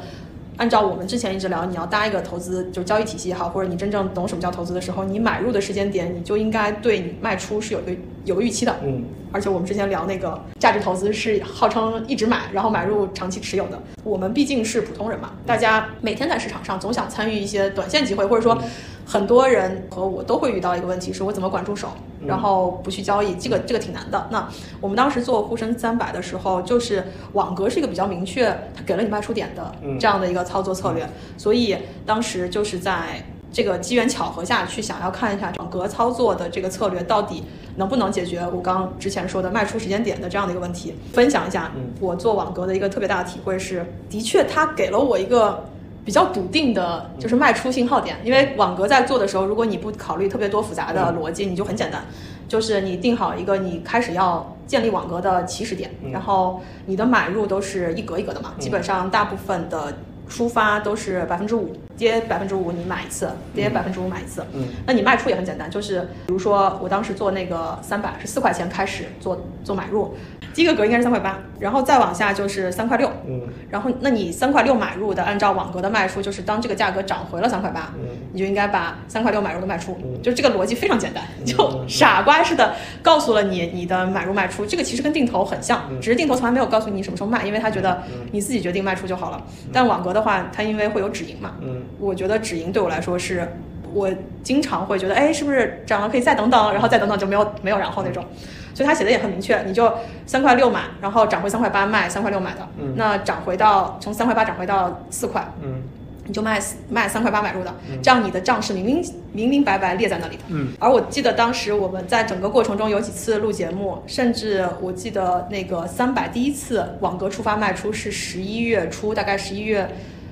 [0.58, 7.92] 按照我们之前一直聊，你要搭一个投资就交易体系也好，或者你真正懂什么叫投资的时候，你买入的时间点，你就应该对你卖出是有一个
[8.26, 8.76] 有个预期的。
[8.84, 13.82] 嗯而且我们之前聊那个价值投资是号称一直买，然后买入长期持有的。
[14.04, 18.62] 我们毕竟是普通人嘛，大家每天在市场上总想参与一些短线机会，或者说
[19.06, 24.28] 很多人和我都会遇到一个问题，是我怎么管住手，嗯然后不去交易，这个这个挺难的。
[24.32, 24.48] 那
[24.80, 27.04] 我们当时做沪深三百的时候，就是
[27.34, 33.24] 网格是一个比较明确，它给了你卖出点的嗯这样的一个操作策略，所以当时就是在。
[33.54, 37.44] 这个机缘巧合下去，想要看一下网格操作的这个策略到底
[37.76, 40.96] 能不能解决我刚之前说的卖出时间点的这样的一个问题。
[41.12, 45.66] 分享一下嗯我做网格的一个特别大的体会是，的确它给了我一个
[46.04, 48.18] 比较笃定的，就是卖出信号点。
[48.24, 52.04] 因为网格在做的时候，如果你不考虑特别多复杂的逻辑，你就很简单，
[52.48, 56.12] 就是你定好一个你开始要建立网格的起始点，嗯。
[56.12, 58.60] 然后你的买入都是一格一格的嘛，嗯。
[58.60, 59.94] 基本上大部分的。
[60.30, 64.42] 出发都是百分之五，跌百分之五你买一次，跌百分之五买一次。
[64.54, 64.64] 嗯。
[64.88, 70.16] 那你卖出也很简单，就是比如说我当时做那个三百是四块钱开始做做买入，
[70.54, 73.42] 第一个格应该是三块八，然后再往下就是三块六，嗯。
[73.70, 78.08] 然后那你三块六买入的，按照网格的卖出，就是当这个价格涨回了三块八，嗯。
[78.34, 80.22] 你就应该把三块六买入的卖出，嗯。
[80.22, 81.46] 就是这个逻辑非常简单，嗯。
[81.46, 86.00] 就傻瓜似的告诉了你你的买入卖出，这个其实跟定投很像，嗯。
[86.02, 88.28] 只是定投从来没有告诉你什么时候卖，因为他觉得嗯。
[88.32, 91.82] 你自己决定卖出就好了，但网格的话，它因为会有止盈嘛，嗯。
[92.00, 93.48] 我觉得止盈对我来说是，
[93.94, 94.10] 我
[94.44, 98.26] 经常会觉得，哎，是不是涨了可以再等等，然后再等等就没有没有然后那种，
[98.74, 99.92] 所以他写的也很明确，你就
[100.26, 102.94] 三块六买，然后涨回三块八卖，三块六买的，嗯。
[102.96, 105.82] 那涨回到从三块八涨回到四块，嗯。
[106.28, 107.74] 你就卖卖三块八买入的。
[107.90, 109.04] 嗯，这样你的账是明明
[109.34, 110.44] 明明白白列在那里的。
[110.50, 110.70] 嗯。
[110.80, 119.90] 而我记得当时我们在整个过程中有几次录节目，甚至我记得那个三百第一次网格触发卖出是十一月初，大概十一月。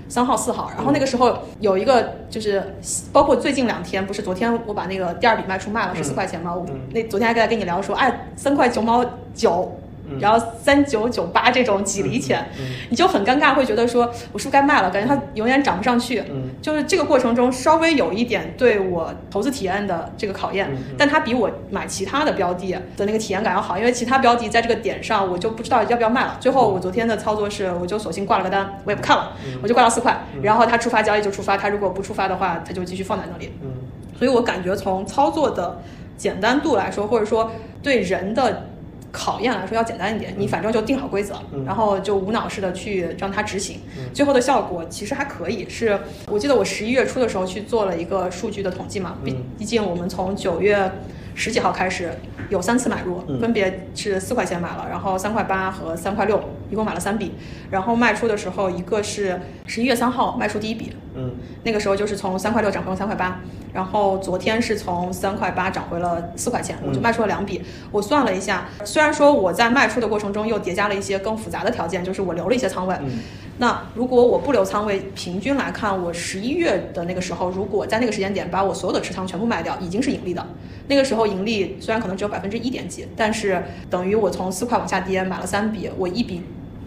[0.10, 2.76] 三号、四号，然后那个时候有一个就是，
[3.14, 6.54] 包括最近两天，不是昨天我把那个第二笔卖出卖了十四嗯块钱嘛？
[6.54, 9.89] 我嗯那昨天还在跟你聊说，哎，三块九毛九，嗯
[10.20, 14.90] 然后三九九八这种几厘钱，嗯你就很尴尬，会觉得说我是不是该卖了？
[14.90, 16.24] 感觉它永远涨不上去。
[16.32, 26.38] 嗯就是这个过程中稍微有一点对我投资体验的这个考验，但它比我买其他的标的的那个体验感要好，因为其他标的在这个点上我就不知道要不要卖了。
[26.40, 33.54] 最后我昨天的操作是，我就索性挂了个单，我也不看了，嗯我就挂到四块，嗯然后它触发交易就触发，它如果不触发的话，它就继续放在那里。
[33.62, 33.70] 嗯
[34.18, 35.82] 所以我感觉从操作的
[36.18, 37.50] 简单度来说，或者说
[37.82, 38.68] 对人的
[39.12, 41.66] 考验来说要简单一点，你反正就定好规则，嗯。
[41.66, 44.04] 然后就无脑式的去让它执行，嗯。
[44.14, 45.68] 最后的效果其实还可以。
[45.68, 49.44] 是我记得我十一月初的时候去做了一个数据的统计嘛，毕嗯。
[49.58, 50.92] 毕竟我们从九月
[51.36, 52.12] 十几号开始
[52.50, 57.34] 有三次买入，嗯分别是四块钱买了，然后三块八和三块六，一共买了三笔，
[57.72, 61.32] 然后卖出的时候一个是十一月三号卖出第一笔，嗯
[61.64, 63.40] 那个时候就是从三块六涨回了三块八，
[63.74, 67.62] 然后昨天是从三块八涨回了四块钱，我就卖出了两笔。
[67.92, 72.96] 我算了一下，虽然说我在卖出的过程中又叠加了一些更复杂的条件，就是我留了一些仓位。
[73.02, 73.20] 嗯
[73.62, 80.48] 那如果我不留仓位，平均来看，我十一月的那个时候，如果在那个时间点把我所有的持仓全部卖掉，已经是盈利的。
[80.88, 86.42] 那个时候盈利虽然可能只有百分之一点几，但是等于我从四块往下跌，买了三笔，我一笔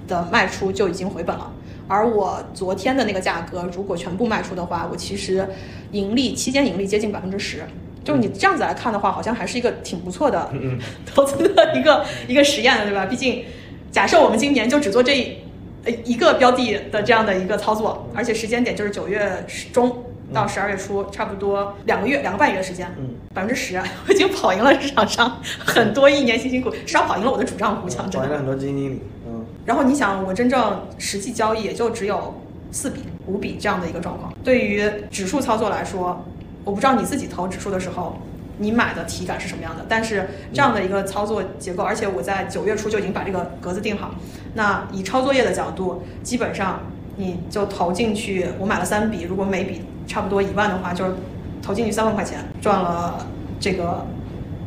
[0.08, 1.52] 的卖出就已经回本了。
[1.86, 5.46] 而我昨天的那个价格，如果全部卖出的话，我其实
[5.90, 7.62] 盈利期间盈利接近百分之十。
[8.02, 13.04] 就是你这样子来看的话，好像还是一个挺不错的嗯 投资的一个一个实验的，对吧？
[13.06, 13.44] 毕竟，
[13.92, 15.36] 假设我们今年就只做这一
[15.84, 28.28] 呃一个标的的这样的一个操作，而且时间点就是九月中到十二月初，差不多两个月两个半月的时间，嗯，百分之十，我已经跑赢了市场上很多一年辛辛苦，至少跑赢了我的主账户，讲真的。
[28.28, 32.34] 找了很多基金经理，嗯然后你想，我真正实际交易也就只有
[32.70, 34.32] 四笔、五笔这样的一个状况。
[34.42, 36.24] 对于指数操作来说，
[36.64, 38.16] 我不知道你自己投指数的时候，
[38.62, 39.84] 你买的体感是什么样的。
[39.88, 44.14] 但是这样的一个操作结构，而且我在九月初就已经把这个格子定好。
[44.54, 46.80] 那以抄作业的角度，基本上
[47.16, 51.12] 你就投进去，我买了三笔，如果每笔差不多一万的话，就是
[51.60, 53.26] 投进去三万块钱，赚了
[53.58, 54.06] 这个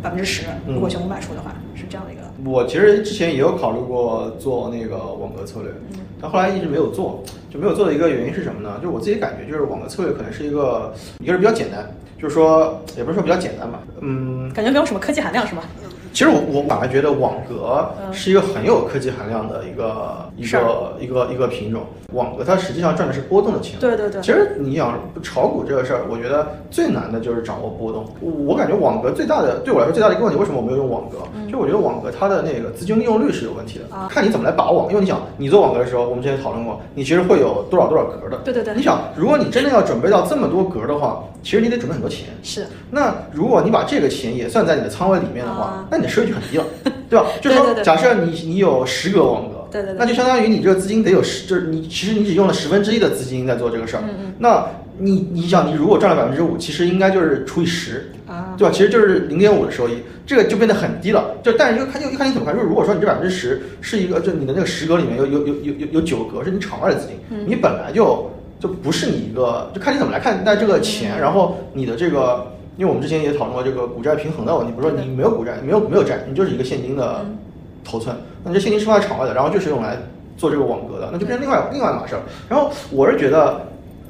[0.02, 0.44] 百分之十。
[0.68, 2.06] 如果全部卖出的话，是这样。
[2.06, 2.22] 的一个？
[2.50, 5.72] 我其实之前也有考虑过做那个网格策略，
[6.22, 7.24] 但后来一直没有做。
[7.50, 8.76] 就没有做的一个原因是什么呢？
[8.82, 11.90] 就是我自己感觉，就是网格策略可能是一个，一个是比较简单，
[12.26, 15.62] 就是说也不是说比较简单吧，嗯，感觉没有什么科技含量是吗？
[16.16, 21.82] 其实我我反而觉得网格是一个很有科技含量的一个一个一个一个品种。
[22.14, 23.78] 网格它实际上赚的是波动的钱。
[23.82, 24.22] 对对对。
[24.22, 28.06] 其实你想炒股这个事儿，我觉得最难的就是掌握波动。
[28.22, 31.18] 我感觉网格最大的对我来说最大的一个问题，为什么我没有用网格？
[31.52, 34.88] 就我觉得网格它的那个资金利用率是有问题的，看你怎么来把网。
[34.88, 38.38] 因为你想，你做网格的时候，我们之前讨论过，你其实会有多少多少格的。
[38.38, 38.74] 对对对。
[38.74, 42.30] 你想，如果你真的要准备到这么多格的话，其实你得准备很多钱。
[42.42, 42.66] 是。
[42.90, 46.66] 那如果你把这个钱也算在你的仓位里面的话，那你的收益就很低了。
[47.08, 47.26] 对吧？
[47.40, 54.02] 就是说，假设你你有十个网格，对对对，那就相当于你这个资金得有十，就是你其实你只用了十分之一的资金在做这个事儿。
[54.08, 54.34] 嗯嗯。
[54.40, 54.66] 那
[54.98, 58.74] 你你想，你如果赚了百分之五，其实应该就是除以十，啊，对吧？
[58.74, 61.36] 其实就是零点五的收益，这个就变得很低了。
[61.44, 62.56] 就但是又看又又看你怎么看。
[62.56, 67.16] 就是如果说你这百分之十是一个，就你的那个十格里面有有有有有有九格是你场外的资金，
[67.48, 72.52] 你本来就就不是你一个，就看你怎么来看待这个钱，然后你的这个。
[72.78, 77.26] 因为我们之前也讨论过这个股债平衡的问题，比如说你没有股债，没有没有债，你就是一个现金的
[77.84, 79.98] 头寸，那这现金是放在场外的，然后就是用来
[80.36, 82.22] 做这个网格的，那就变成另外另外一码事儿。
[82.50, 83.62] 然后我是觉得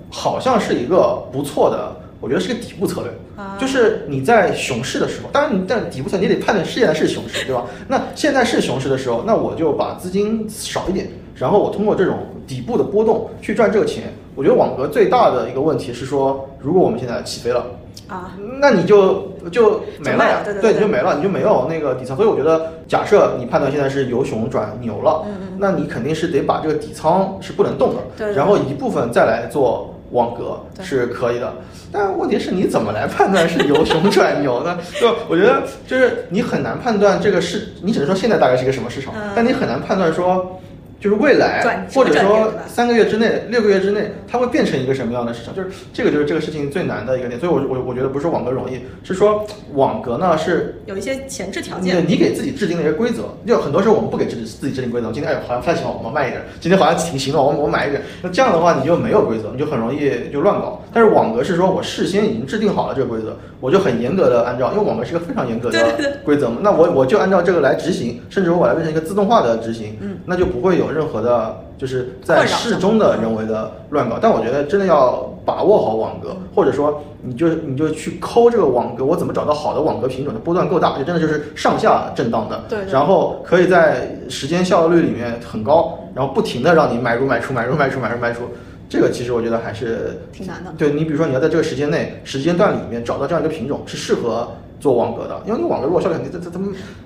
[0.10, 3.12] 好像是一个不错的，我觉得是个底部策略，
[3.60, 7.66] 就是你在熊市的时候，当然你在底部策略你得判断现在是熊市，对吧？
[7.88, 14.12] 那现在是熊市的时候，那我就把资金少一点，然后我通过这种底部的波动去赚这个钱。
[14.34, 17.64] 我觉得网格最大的一个问题是说，如果我们现在起飞了。
[18.08, 22.16] 啊，那你就就没了呀，对，你就没了，你就没有那个底仓。
[22.16, 31.52] 所以我觉得，假设你判断现在是由熊转牛了，嗯嗯，那你肯定是得把这个底仓是不能动的，对，然后一部分再来做网格是可以的。
[31.92, 34.78] 但问题是你怎么来判断是由熊转牛呢？
[35.00, 40.60] 就我觉得就是你很难判断这个市，你只能说现在大概是一个什么市场，但你很难判断说。
[41.06, 41.64] 就是未来，
[41.94, 45.54] 或者说三个月之内、六个月之内，它会变成一个什么样的市场？
[45.54, 47.40] 就是这个，就是这个事情最难的一个点。
[47.40, 51.98] 所以，我我我觉得不是网格容易，是说网格呢是有一些前置条件。
[51.98, 53.26] 对，你给自己制定的一些规则。
[53.46, 55.12] 就很多时候我们不给自己自己制定规则。
[55.12, 58.02] 今天哎，好像不太行，我们卖一点；今天好像挺行了，我我买一点。
[58.24, 60.82] 那这样的话，你就没有规则，你就很容易就乱搞。
[60.92, 66.58] 但是网格是说我事先已经制定好了这个规则，我就很严格的按照，因为网格是一个非常严格的规则嘛。
[66.62, 71.62] 那我我就按照这个来执行，甚至我把它变成一个自动化的执行，嗯，那就不会有任何的。
[71.78, 88.44] 就是在适中的人为的乱搞，但我觉得真的要把握好网格，或者说你就你就去抠这个网格，我怎么找到好的网格品种的波段够大，就真的就是上下震荡的，对，然后可以在时间效率里面很高，然后不停的让你买入卖出买入卖出买入卖出，
[88.88, 90.72] 这个其实我觉得还是挺难的。
[90.78, 94.48] 对你比如说你要在这个时间内时间段里面找到这样一个品种是适合。
[94.80, 96.60] 做网格的，因为你网格如果效率很低，它它它，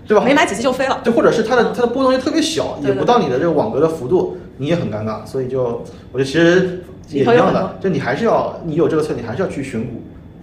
[0.08, 0.24] 对吧？
[0.26, 1.00] 没买几次就飞了。
[1.04, 5.26] 对，或者是它的它的波动又特别小，也不到你的这个网格的幅度，你也很尴尬。
[5.26, 10.02] 所以就我觉得其实也一样的，就你还是要你有这个策略，你还是要去选股，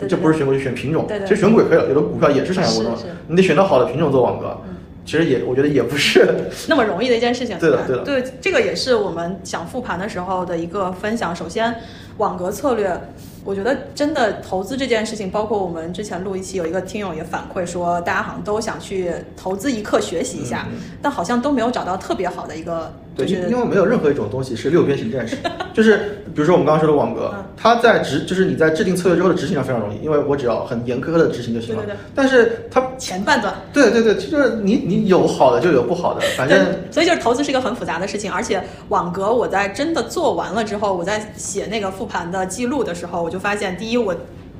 [0.08, 1.06] 这不是选股就选品种。
[1.26, 2.94] 其实选股也可以，有的股票也是上下波动，
[3.28, 4.56] 你得选到好的品种做网格。
[5.04, 6.28] 其实也我觉得也不是
[6.68, 7.56] 那么容易的一件事情。
[7.60, 8.02] 对的，对的。
[8.02, 11.34] 对，这个也是我们想复盘的时候的一个分享。
[11.34, 11.76] 首先，
[12.18, 13.00] 网格策略。
[13.46, 20.66] 我觉得真的投资这件事情，包括我们之前录一期，有一个听友也反馈说，大家好像都想去投资一课学习一下，
[21.00, 22.92] 但好像都没有找到特别好的一个。
[23.16, 25.36] 对，因为没有任何一种东西是六边形战士，
[25.72, 31.82] 就是比如说我们刚刚说的网格，它在执，就是你在制定策略之后的执行上非常容易，因为我只要很严苛的执行就行了。
[31.82, 31.98] 对对对。
[32.14, 33.54] 但是它前半段。
[33.72, 36.66] 对对对，就是你你有好的就有不好的，反正。
[36.90, 44.14] 所以就是投资是一个很复杂的事情，而且网格我在真的做完了之后，我在写那个复盘的记录的时候，我就发现，第一我。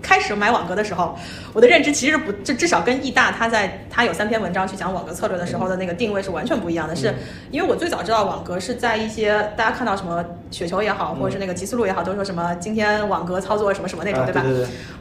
[0.06, 1.18] 开始买网格的时候，
[1.52, 6.94] 我的认知其实不，就至少跟易大他在他有三篇文章去讲网格策略的时候的那个定位是完全不一样的。
[6.94, 7.12] 是
[7.50, 14.44] 因为我最早知道网格是在一些大家看到什么雪球也好，或者是那个极思路也好，都说什么今天网格操作什么什么那种，对吧？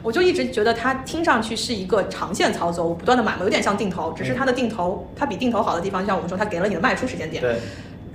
[0.02, 7.40] 我就一直觉得它听上去是一个长线操作，我不断的买嘛，有点像定投，只是它的定投，它比定投好的地方，就像我们说，它给了你的卖出时间点。
[7.40, 7.60] 对。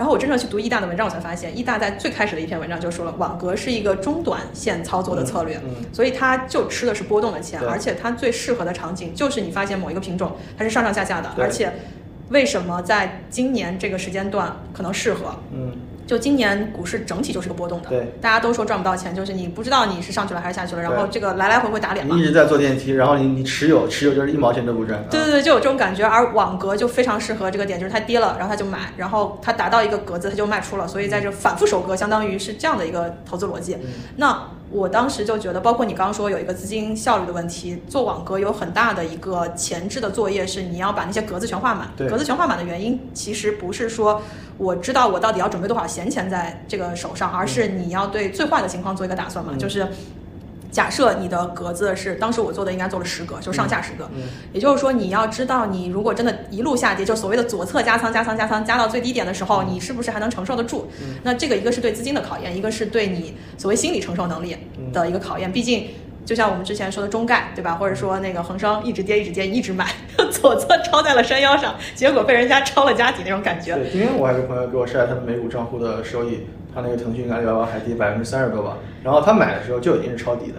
[0.02, 5.62] 然后我真正去读易大的文章，我才发现，易大在最开始的一篇文章就说了，网格是一个中短线操作的策略，
[5.94, 11.72] 所以它就吃的是波动的钱，而且它最适合的场景就是你发现某一个品种它是上上下下的，而且
[12.30, 15.36] 为什么在今年这个时间段可能适合？
[15.54, 15.72] 嗯。
[16.12, 22.14] 就今年股市整体就是个波动的，对，大家都说赚不到钱，就是你不知道你是上去了还是下去了，然后这个来来回回打脸嘛。
[22.14, 25.02] 你一直在坐电梯，然后你你持有持有就是一毛钱都不赚。
[25.10, 26.06] 对对对，就有这种感觉。
[26.06, 33.78] 而网格就非常适合这个点，就是它跌了，然后它就买，然后它达到一个格子它就卖出了，所以在这反复收割，相当于是这样的一个投资逻辑。
[34.18, 34.38] 那
[34.72, 41.92] 我当时就觉得，包括你刚刚说有一个资金效率的问题，做网格有很大的一个前置的作业是你要把那些格子全画满。
[42.10, 44.22] 格子全画满的原因其实不是说
[44.58, 49.88] 我知道我到底要准备多少闲钱在这个手上，而是你要对最坏的情况做一个打算嘛，嗯就是。
[50.72, 60.88] 假设你的格子是当时我做的应该做了十格，就上下十格，嗯也就是说你要知道你如果真的一路下跌，就所谓的左侧加仓加仓加仓加到最低点的时候，你是不是还能承受得住？
[61.02, 64.56] 嗯那这个一个是对资金的考验，一个是对你所谓心理承受能力
[64.94, 65.52] 的一个考验。
[65.52, 65.90] 毕竟，
[66.26, 67.76] 就像我们之前说的中概，对吧？
[67.76, 69.86] 或者说那个恒生一直跌一直跌一直买，
[70.32, 73.76] 左侧抄在了山腰上，结果被人家抄了家底那种感觉。
[73.76, 80.56] 对，今天我还有个朋友给我晒他的美股账户的收益，他那个腾讯、阿里巴巴还跌百分之三十多吧，然后他买的时候就已经是抄底的，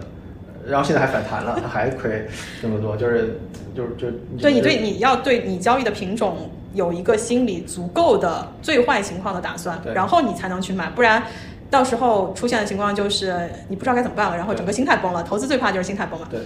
[0.67, 2.27] 然后现在还反弹了， 他还亏
[2.61, 3.39] 这么多，就是
[3.75, 4.07] 就是就
[4.39, 11.23] 对你对你要对你交易的品种有一个心理足够的最坏情况的打算，然后你才能去买，不然。
[11.71, 15.23] 到时候出现的情况就是你不知道该怎么办了，然后整个心态崩了。
[15.23, 16.27] 投资最怕就是心态崩了。
[16.29, 16.39] 对，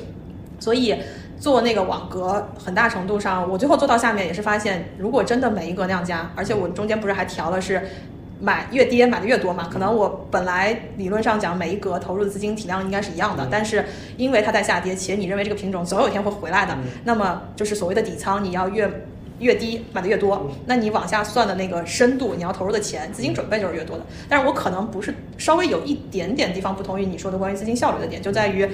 [0.57, 0.95] 所以
[1.37, 7.81] 做那个网格，很大程度上，我最后做到下面也是发现，如果真的每一格那样加，而且我中间不是还调了是
[8.39, 9.69] 买越跌买的越多嘛？
[9.71, 13.85] 可能我本来理论上讲每一格投入的资金体量应该是一样的，但是
[14.17, 18.89] 因为它在下跌，且你认为这个品种总有一天会回来的，那么就是所谓的底仓你要越。
[19.39, 24.03] 越低买的越多，那你往下算的那个深度，你要投入的钱，资金准备就是越多的。
[24.27, 28.67] 但是我可能不是稍微有一点点地方不同于你说的关于资金效率的点，就在于，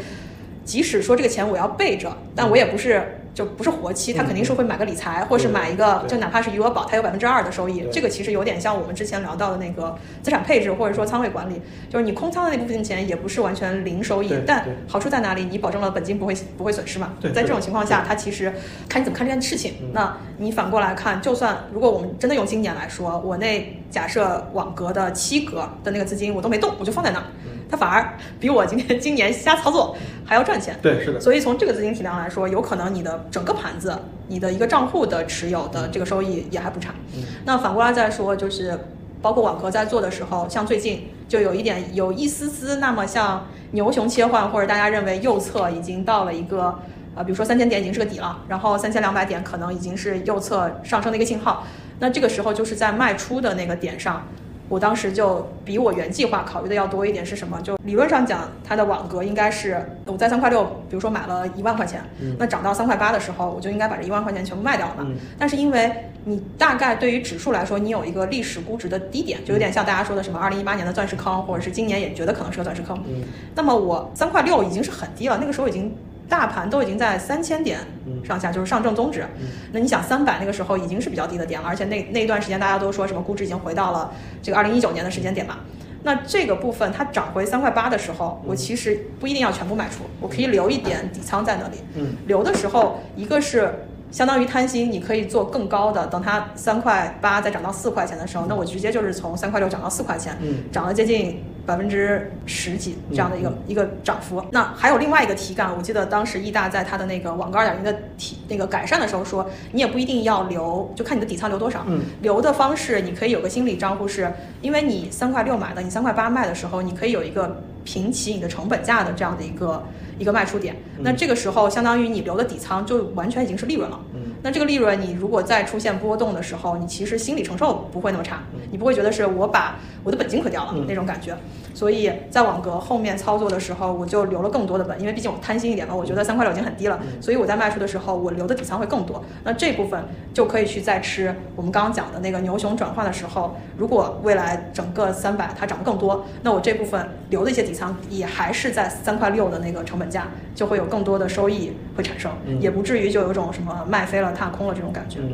[0.64, 15.46] 即使说这个钱我要备着，但我也不是就不是活期，它肯定是会买个理财，或是买一个，就哪怕是余额宝，它有百分之二的收益，这个其实有点像我们之前聊到的那个资产配置或者说仓位管理，就是你空仓的那部分钱也不是完全零收益，但好处在哪里？
[15.46, 17.14] 你保证了本金不会不会损失嘛？
[17.34, 18.54] 在这种情况下，它其实
[18.88, 19.74] 看你怎么看这件事情。
[19.82, 19.90] 嗯。
[19.94, 27.26] 那你反过来看，就算如果我们真的用今年来说，我那假设网格的七格的那个资金我都没动，我就放在那儿，
[27.74, 28.08] 它反而
[28.40, 30.78] 比我今天今年瞎操作还要赚钱。
[30.80, 33.98] 对，是的，所以从这个资金体量来说，有可能你的整个盘子、
[34.28, 36.94] 你的一个账户的持有的这个收益也还不差。
[37.16, 38.80] 嗯那反过来再说，就是
[39.24, 46.78] 包括网格在做的时候，像最近就有一点有一丝丝那么像牛熊切换，或者大家认为右侧已经到了一个
[47.16, 51.66] 呃，比如说三千点已经是个底了，然后三千两百点可能已经是右侧上升的一个信号。
[51.98, 54.28] 那这个时候就是在卖出的那个点上。
[54.70, 57.62] 我当时就比我原计划考虑的要多一点，是什么？
[57.62, 65.04] 就理论上讲，它的网格应该是我在三块六，比如说买了一万块钱，嗯那涨到三块八的时候，我就应该把这一万块钱全部卖掉了嘛。
[65.06, 72.98] 嗯但是因为你大概对于指数来说，你有一个历史估值的低点，就有点像大家说的什么二零一八年的钻石坑，或者是今年也觉得可能是个钻石坑。
[73.08, 73.24] 嗯
[73.56, 75.94] 那么我三块六已经是很低了，那个时候已经
[76.30, 79.24] 大盘都已经在三千点嗯上下，就是上证综指。
[79.40, 84.12] 嗯那你想三百那个时候已经是比较低的点了，而且那那一段时间大家都说什么估值已经回到了
[84.42, 85.60] 这个二零一九年的时间点嘛。
[86.06, 91.78] 那这个部分它涨回三块八的时候，我其实不一定要全部卖出，我可以留一点底仓在那里。
[91.96, 93.74] 嗯留的时候，一个是
[94.14, 100.64] 相当于贪心，你可以做更高的，等它三块八再涨到四块钱的时候，那我直接就是从三块六涨到四块钱，嗯。
[100.72, 103.58] 涨了接近百分之十几这样的一个、嗯。
[103.66, 104.44] 一个涨幅。
[104.52, 111.84] 那还有另外一个体感，我记得当时易大在他的那个网格二点零的体那个改善的时候说，你也不一定要留，就看你的底仓留多少。
[111.88, 112.02] 嗯。
[112.22, 119.84] 留的方式，你可以有个心理账户是，因为你三块六买的，你三块八卖的时候，你可以有一个平齐你的成本价的这样的一个
[120.18, 120.76] 一个卖出点。
[121.00, 124.00] 那这个时候，相当于你留的底仓就完全已经是利润了。
[124.14, 131.34] 嗯那这个利润，你如果再出现波动的时候，你其实心理承受不会那么差，你不会觉得是我把我的本金亏掉了嗯那种感觉。
[131.74, 139.24] 所以在网格后面操作的时候，我就留了更多的本，因为毕竟我贪心一点嘛，我觉得三块六已经很低了，所以我在卖出的时候，我留的底仓会更多。
[139.44, 140.04] 那这部分
[140.34, 155.20] 就可以去再吃我们刚刚讲的那个牛熊转换的时候，如果未来整个三百它涨得更多，那我这部分留的一些底仓也还是在三块六的那个成本价，就会有更多的收益会产生，嗯也不至于就有种什么卖飞了踏空了这种感觉。
[155.20, 155.34] 嗯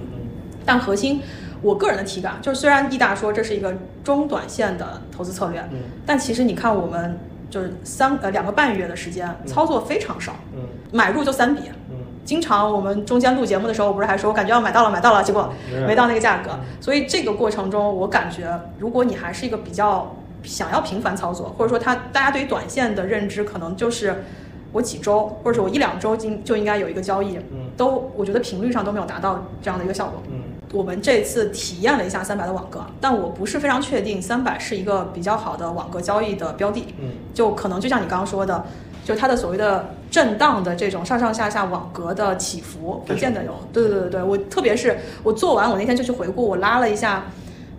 [0.65, 1.19] 但核心，
[1.61, 7.17] 我个人的体感就是，虽然易大说这是一个中短线的投资策略，嗯但其实你看我们
[7.49, 11.63] 就是三呃两个半月的时间，操作非常少，嗯买入就三笔。
[11.89, 11.95] 嗯
[12.25, 16.51] 经常我们中间录节目的时候，我不是还说我感觉要买到了，买到了，结果嗯没到那个价格。
[16.79, 24.23] 所以这个过程中，我感觉如果你还是一个比较想要频繁操作，或者说他大家对于短线的认知可能就是
[24.71, 30.21] 我几周或者是我一两周就就应该有一个交易，嗯都我觉得频率上都没有达到这样的一个效果。
[30.29, 30.39] 嗯
[30.71, 36.93] 我们这次体验了一下三百的网格，但我不是非常确定三百是一个比较好的网格交易的标的。
[36.99, 38.65] 嗯就可能就像你刚刚说的，
[39.03, 43.53] 就它的所谓的震荡的这种上上下下网格的起伏，不见得有。
[43.73, 47.25] 对对对对对，我特别是我做完，我那天就去回顾，我拉了一下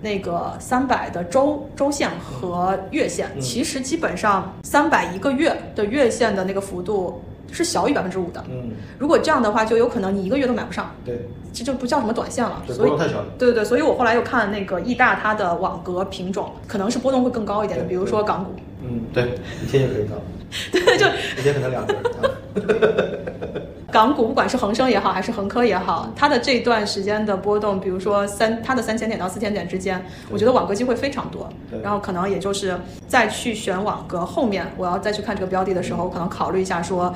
[0.03, 7.23] 那个三百的周周线和月线，嗯其实基本上三百一个月的月线的那个幅度
[7.53, 8.45] 是小于百分之五的。
[8.49, 12.63] 嗯，如果这样的话，就有可能你一个月都买不上，对，这就不叫什么短线了。
[12.67, 13.27] 这所以太小了。
[13.39, 18.53] 对对对，所以我后来又看那个易大它的网格品种，可能是波动会更高一点的，比如说港股。
[18.83, 20.17] 嗯，对，一天就可以到，
[20.73, 21.07] 对，就
[21.41, 21.95] 一天可能两个
[24.01, 31.79] 港股不管是恒生也好，还是恒科也好，它的这段时间的波动，比如说三它的三千点到四千点之间，我觉得网格机会非常多对。
[31.83, 32.75] 然后可能也就是
[33.07, 37.15] 再去选网格，后面我要再去看这个标的的时候，可能考虑一下说，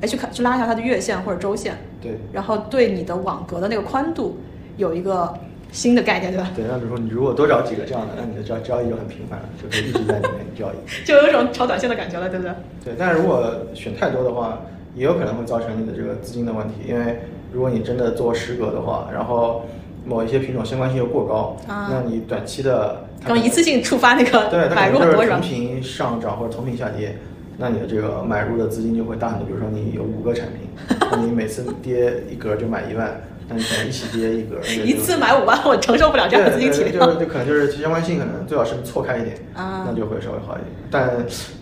[0.00, 4.36] 哎，去看去拉一下它的月线或者周线，对然后对你的网格的那个宽度
[4.76, 5.32] 有一个
[5.70, 6.50] 新的概念，对吧？
[6.56, 10.76] 对，那比如说你如果多找几个这样的，那你的交交易就很频繁了，就可以一直在里面交易。
[11.06, 12.52] 就有一种炒短线的感觉了，对不对？
[12.86, 14.58] 对，但是如果选太多的话，
[14.94, 17.20] 也有可能会造成你的这个资金的问题，因为
[17.52, 19.64] 如果你真的做十格的话，然后
[20.06, 27.16] 某一些品种相关性又过高，啊那你短期的 它刚一次性触发那个对，它买入很多人同，频上涨或者同频下跌，
[27.58, 29.46] 那你的这个买入的资金就会大很多。
[29.46, 30.68] 比如说你有五个产品，
[31.10, 36.92] 那 你每次跌一格就买一万，那你可能一起跌一格， 一次买五万，我承受不了这样的资金体量。
[37.14, 40.66] 就就可能就是相关性可能最好是错开一点，啊那就会稍微好一点。
[40.90, 41.10] 但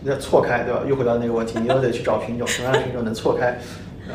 [0.05, 0.83] 要错开对吧？
[0.89, 3.49] 又回到那个问题，你又得去找品种，什么样的品种能错开？
[4.09, 4.15] 啊，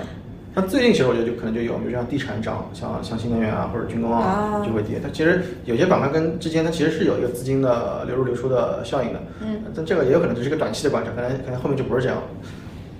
[0.53, 4.99] 那最近其实我觉得就可能就有，比如像地产涨，像像新能源啊或者军工啊啊就会跌。
[5.03, 12.23] 它其实有些板块跟之间它其实是有一个资金的流入流出的效应的，嗯，但这个也有可能只是一个短期的观察，可能可能后面就不是这样了。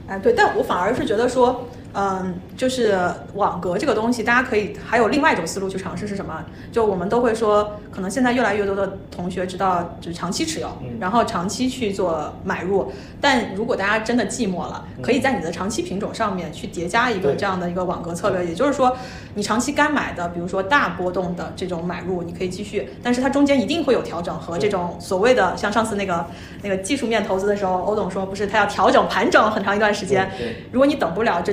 [0.08, 1.68] 哎，对，但我反而是觉得说，
[2.00, 2.96] 嗯，就是
[3.34, 6.46] 网格这个东西，大家可以还有另外一种思路去尝试是什么？
[6.72, 12.92] 就我们都会说，可能现在越来越多的同学知道，就是长期持有，嗯然后长期去做买入。
[13.20, 18.96] 但如果大家真的寂寞了，可以在你的长期品种上面去叠加一个这样的一个网格策略，也就是说，
[19.34, 26.24] 你长期该买的，比如说大波动的这种买入，你可以继续，但是它中间一定会有调整和这种所谓的像上次那个
[26.62, 30.30] 那个技术面投资的时候，欧董说不是他要调整盘整很长一段时间。
[30.72, 31.52] 如果你等不了这，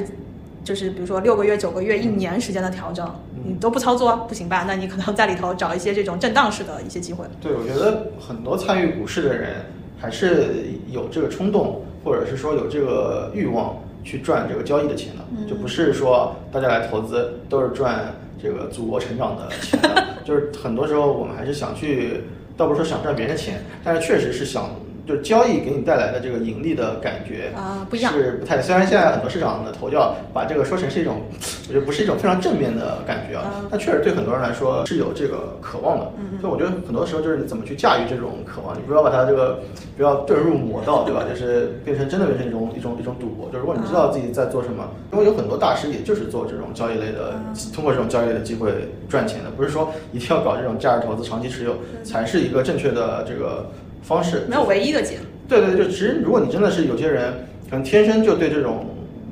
[0.64, 3.06] 就是比如说六个月、九个月、一年时间的调整，
[3.36, 4.64] 嗯你都不操作，不行吧？
[4.66, 7.26] 那你可能在里头找一些这种震荡式的一些机会。
[7.40, 9.66] 对，我觉得很多参与股市的人
[9.98, 22.22] 还是有这个冲动，或者是说有这个欲望去赚这个交易的钱的，嗯就不是说大家来投资都是赚这个祖国成长的钱的， 就是很多时候我们还是想去，
[22.56, 24.70] 倒不是说想赚别人的钱，但是确实是想。
[25.06, 28.60] 就是交易给你带来的这个盈利的感觉啊不一样是不太。
[28.62, 31.20] 虽然现在很多市场的头教把这个说成是一种，
[31.68, 36.12] 我觉得不是一种非常正面的感觉啊啊，但确实对很多人来说是有这个渴望的。
[36.40, 39.60] 所以我觉得很多时候就是你怎么去驾驭这种渴望，你不要把它这个
[39.96, 41.22] 不要遁入魔道，对吧？
[41.28, 43.50] 就是变成真的变成一种一种一种赌博。
[43.52, 47.34] 就如果你知道自己在做什么，因为有很多大师也就是做这种交易类的，
[47.74, 48.70] 通过这种交易类的机会
[49.08, 53.70] 赚钱的，不是说一定要搞这种价值投资、长期持有才是一个正确的这个
[54.04, 54.44] 方式。
[54.48, 55.16] 没有唯一的解。
[55.48, 57.32] 对对，就其实如果你真的是有些人
[57.68, 58.86] 可能天生就对这种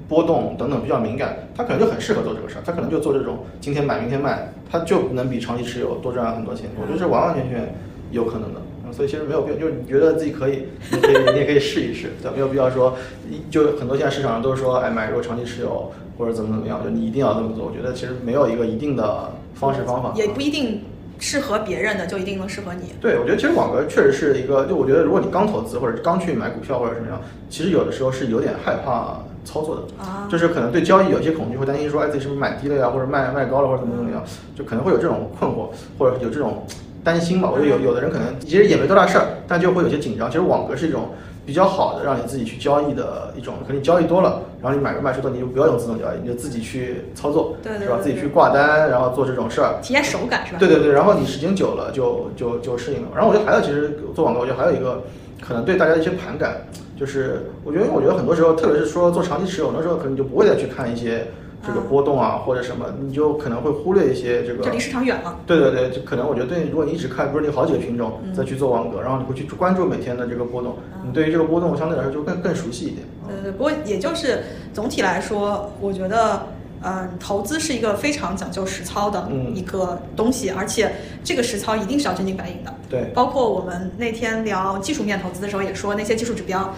[0.08, 6.66] 波动等等比较敏感，他可能就很适合做这个事儿，他可能就做这种今天买明天卖，他就能比长期持有多赚很多钱。
[6.80, 7.72] 我觉得这完完全全
[8.10, 8.60] 有可能的。
[8.60, 12.94] 嗯所以其实没有必要，就是你觉得自己可以，你可以，你也可以试一试，对，没有必要说，
[13.30, 17.64] 一就很多现在市场上都是说，哎，买入长期持有或者怎么怎么样，就你一定要这么做。
[17.64, 20.82] 我觉得其实没有一个一定的方式方法，也不一定
[21.22, 22.92] 适合别人的就一定能适合你。
[23.00, 34.20] 对，我觉得其实网格确实是一个，就我觉得如果你刚投资或者刚去买股票或者什么样，其实有的时候是有点害怕操作的，啊就是可能对交易有一些恐惧，会担心说，哎，自己是不是买低了呀，或者卖卖高了，或者怎么怎么样，
[34.56, 36.66] 就可能会有这种困惑，或者有这种
[37.04, 37.48] 担心吧。
[37.48, 40.28] 我觉得有有的人可能其实也没多大事儿，但就会有些紧张。
[40.28, 41.10] 其实网格是一种
[41.44, 47.98] 比较好的让你自己去交易的一种，可能你交易多了，然后你买入卖出的你就不要用自动交易，你就自己去操作，对对是吧？
[48.00, 49.74] 自己去挂单，然后做这种事儿。
[49.82, 50.58] 体验手感是吧？
[50.58, 53.08] 对对对，然后你时间久了就就就适应了。
[53.14, 55.02] 然后我觉得还有其实做广告，我觉得还有一个
[55.40, 56.62] 可能对大家的一些盘感，
[56.96, 61.26] 就是我觉得我觉得很多时候，特别是说做长期持有，那时候可能你就不会再去看一些
[61.66, 65.38] 这个波动啊或者什么，你就可能会忽略一些这个就离市场远了。
[65.46, 73.06] 对对对，就可能我觉得对，如果你一直看，比如你好几个品种嗯再去做网格，然后你会去关注每天的这个波动，你对于这个波动相对来说就更更熟悉一点。
[73.28, 74.42] 呃，不过也就是
[74.74, 76.46] 总体来说，我觉得，
[76.82, 80.92] 嗯、投资是一个非常讲究实操的嗯一个东西，而且
[81.22, 82.74] 这个实操一定是要真金白银的。
[82.90, 86.74] 对包括我们那天聊技术面投资的时候也说，那些技术指标，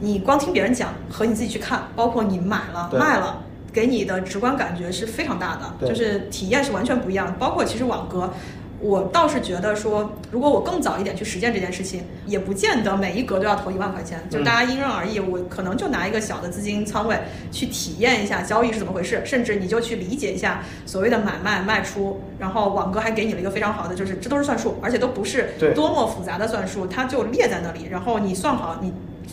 [0.00, 3.42] 你光听别人讲和你自己去看，包括你买了卖了。
[3.78, 7.32] 给你的直观感觉是非常大的，就是体验是完全不一样的。
[7.34, 8.28] 包括其实网格，
[8.80, 15.20] 我倒是觉得说，如果我更早一点去实践这件事情，也不见得每一格都要投一万块钱，就大家因人而异。
[15.20, 17.20] 我可能就拿一个小的资金仓位
[17.52, 22.20] 去体验一下交易是怎么回事，甚至你就去理解一下所谓的买卖卖出。
[22.40, 28.92] 然后网格还给你了一个非常好的，就是这都是算术，而且都不是多么复杂的算术，它就列在那里，然后你算好你。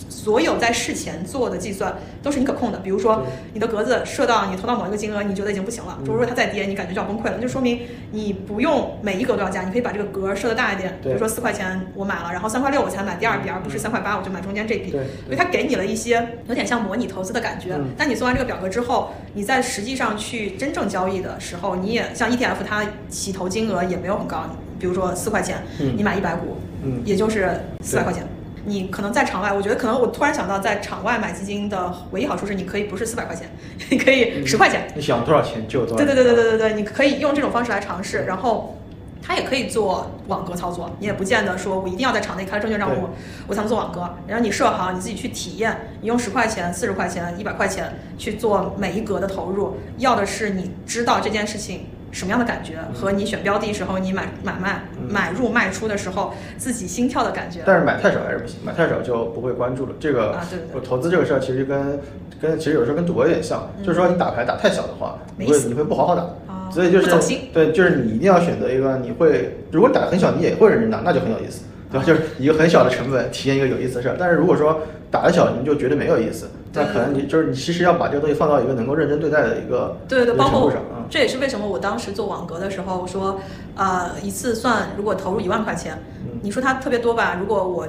[0.10, 3.24] 所有在事前做的计算都是你可控的，比如说
[3.54, 7.82] 你的格子设到你投到某一个金额，你觉得已经不行了，如果它再跌，你感觉就要崩溃了，那就说明
[8.12, 17.76] 你不用每一格都要加，你可以把这个格设的大一点，比如说四块钱我买了，然后三块六我才买第二笔，而不是三块八我就买中间这笔，所以它给你了一些有点像模拟投资的感觉。
[17.98, 24.44] 但你做完这个表格之后，你在实际上去真正交易的时候，你也像 ETF，它起投金额也没有很高，
[24.80, 25.64] 比如说四块钱，
[25.96, 26.58] 你买一百股，
[27.06, 28.26] 也就是四百块钱。
[28.66, 33.50] 你可能在场外，我觉得可能我突然想到，在场外买基金的唯一好处是，你可以不是四百块钱，
[33.90, 34.88] 你可以十块钱。
[34.96, 35.96] 你想多少钱就多少。
[35.96, 38.78] 对对对对对对对，你可以用这种方式来尝试，然后
[39.22, 43.10] 它也可以做网格操作，你也不见得说我一定要在场内开证券账户
[43.48, 44.02] 我才能做网格。
[44.28, 51.86] 然后你设好，你自己去体验，你用十块钱、四十块钱、一百块钱去做每一格的投入，要的是你知道这件事情。
[52.12, 57.62] 什么样的感觉和你选标的时候，你买买卖买入卖出的时候自己心跳的感觉？
[57.66, 59.94] 但是买太少还是不行，买太少就不会关注了。
[60.00, 62.00] 这个啊，对对，投资这个事儿其实跟
[62.42, 66.26] 跟其实有时候跟赌博有点像，就是说你打牌打太小的话，你会你会不好好打，
[66.72, 67.08] 所以就是
[67.54, 71.64] 对，就是你一定要选择一个你会，如果打很小你也会认真打，那就很有意思，
[71.96, 72.06] 对吧？
[72.06, 74.16] 就是一个很小的成本体验一个有意思的事儿。
[74.20, 76.50] 但是如果说打的小，你就觉得没有意思。
[76.74, 83.40] 那可能你就是你，其实要把这个东西放到一个能够认真对待的一个对对，包括上这也是为什么我当时做网格的时候说，
[83.76, 85.98] 呃，一次算如果投入一万块钱，
[86.42, 87.38] 你说它特别多吧？
[87.40, 87.88] 如果我。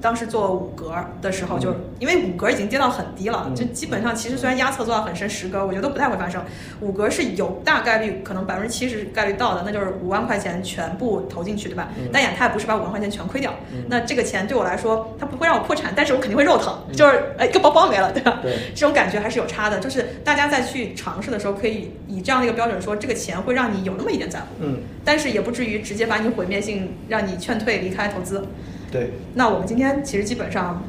[0.00, 6.42] 当时做五格的时候，就因为五格已经跌到很低了，就基本上其实虽然压测做到很深，十格我觉得都不太会发生。
[6.80, 11.88] 五格是有大概率可能百分之七十概率到的，那就是五万块钱全部投进去，对吧？
[12.12, 13.52] 但眼它也不是把五万块钱全亏掉。
[13.88, 18.40] 那这个钱对我来说，它不会让我破产，但是我肯定会肉疼，就是哎一个包包没了，对吧？
[18.74, 19.80] 这种感觉还是有差的。
[19.80, 28.46] 就是大家在去尝试的时候，可以以这样的一个标准说，这个钱会让你有那么一点在乎，嗯，但是也不至于直接把你毁灭性让你劝退离开投资。
[28.90, 30.82] 对，那我们今天其实基本上，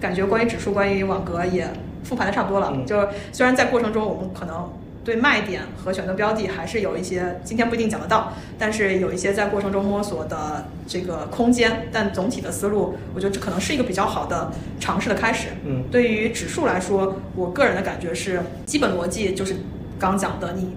[0.00, 1.68] 感觉关于指数、关于网格也
[2.02, 2.72] 复盘的差不多了。
[2.86, 4.72] 就是虽然在过程中我们可能
[5.04, 11.88] 对卖点和选择标的还是有一些，今天不一定讲得到，但是有一些在过程中摸索的这个空间。
[11.92, 14.50] 但总体的思路，我觉得这可能是一个比较好的
[14.80, 15.48] 尝试的开始。
[15.64, 19.56] 嗯，对于指数来说，我个人的感觉是，基本逻辑就是
[19.98, 20.74] 刚讲的你。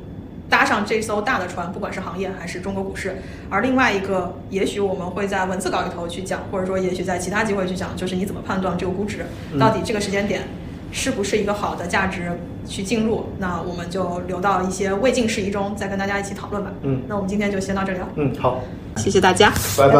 [0.49, 3.17] 搭上这艘大的船，不管是行业还是中国股市，
[3.49, 9.25] 而另外一个，也许我们会在文字稿里头去讲，或者说也许在其他机会去讲，就是你怎么判断这个估值
[9.59, 10.43] 到底这个时间点
[10.91, 12.31] 是不是一个好的价值
[12.65, 13.25] 去进入？
[13.39, 16.71] 那我们就留到一些未尽事宜中再跟大家一起讨论吧。
[16.83, 18.07] 嗯，那我们今天就先到这里了。
[18.15, 18.61] 嗯，好，
[18.95, 19.97] 谢谢大家，拜拜。